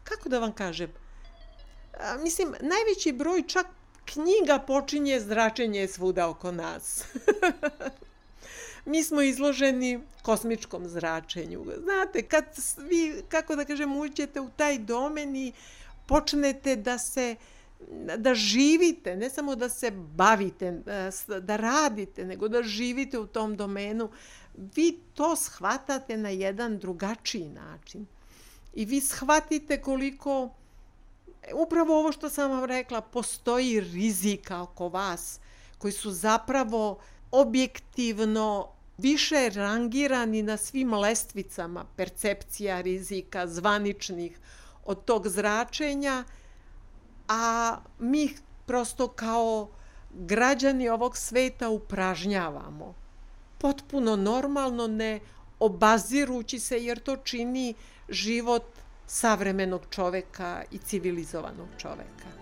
kako 0.04 0.28
da 0.28 0.38
vam 0.38 0.52
kažem, 0.52 0.92
mislim, 2.22 2.54
najveći 2.60 3.12
broj 3.12 3.42
čak 3.46 3.66
knjiga 4.04 4.58
počinje 4.66 5.20
zračenje 5.20 5.88
svuda 5.88 6.28
oko 6.28 6.52
nas. 6.52 7.04
mi 8.84 9.02
smo 9.04 9.22
izloženi 9.22 10.00
kosmičkom 10.22 10.88
zračenju. 10.88 11.64
Znate, 11.82 12.22
kad 12.22 12.44
vi, 12.78 13.22
kako 13.28 13.56
da 13.56 13.64
kažem, 13.64 13.96
uđete 13.96 14.40
u 14.40 14.50
taj 14.56 14.78
domen 14.78 15.36
i 15.36 15.52
počnete 16.06 16.76
da 16.76 16.98
se 16.98 17.36
da 18.16 18.34
živite, 18.34 19.16
ne 19.16 19.30
samo 19.30 19.54
da 19.56 19.68
se 19.68 19.90
bavite, 19.90 20.82
da 21.42 21.56
radite, 21.56 22.24
nego 22.24 22.48
da 22.48 22.62
živite 22.62 23.18
u 23.18 23.26
tom 23.26 23.56
domenu, 23.56 24.10
vi 24.54 24.98
to 25.14 25.36
shvatate 25.36 26.16
na 26.16 26.28
jedan 26.28 26.78
drugačiji 26.78 27.48
način. 27.48 28.06
I 28.74 28.84
vi 28.84 29.00
shvatite 29.00 29.80
koliko, 29.82 30.50
upravo 31.54 31.98
ovo 31.98 32.12
što 32.12 32.28
sam 32.28 32.50
vam 32.50 32.64
rekla, 32.64 33.00
postoji 33.00 33.80
rizika 33.80 34.62
oko 34.62 34.88
vas, 34.88 35.40
koji 35.78 35.92
su 35.92 36.10
zapravo 36.10 36.98
objektivno 37.30 38.68
više 38.98 39.50
rangirani 39.54 40.42
na 40.42 40.56
svim 40.56 40.94
lestvicama 40.94 41.84
percepcija 41.96 42.80
rizika 42.80 43.46
zvaničnih 43.46 44.38
od 44.84 45.04
tog 45.04 45.28
zračenja, 45.28 46.24
a 47.28 47.76
mi 47.98 48.34
prosto 48.66 49.08
kao 49.08 49.68
građani 50.10 50.88
ovog 50.88 51.16
sveta 51.16 51.68
upražnjavamo. 51.68 52.94
Potpuno 53.58 54.16
normalno 54.16 54.86
ne 54.86 55.20
obazirući 55.58 56.58
se 56.58 56.84
jer 56.84 56.98
to 56.98 57.16
čini 57.16 57.74
život 58.08 58.64
savremenog 59.06 59.82
čoveka 59.90 60.62
i 60.70 60.78
civilizovanog 60.78 61.68
čoveka. 61.78 62.41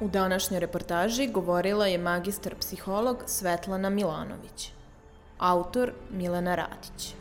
U 0.00 0.08
današnjoj 0.08 0.60
reportaži 0.60 1.26
govorila 1.26 1.86
je 1.86 1.98
magistar 1.98 2.54
psiholog 2.60 3.22
Svetlana 3.26 3.90
Milanović. 3.90 4.72
Autor 5.38 5.92
Milena 6.10 6.54
Radić. 6.54 7.14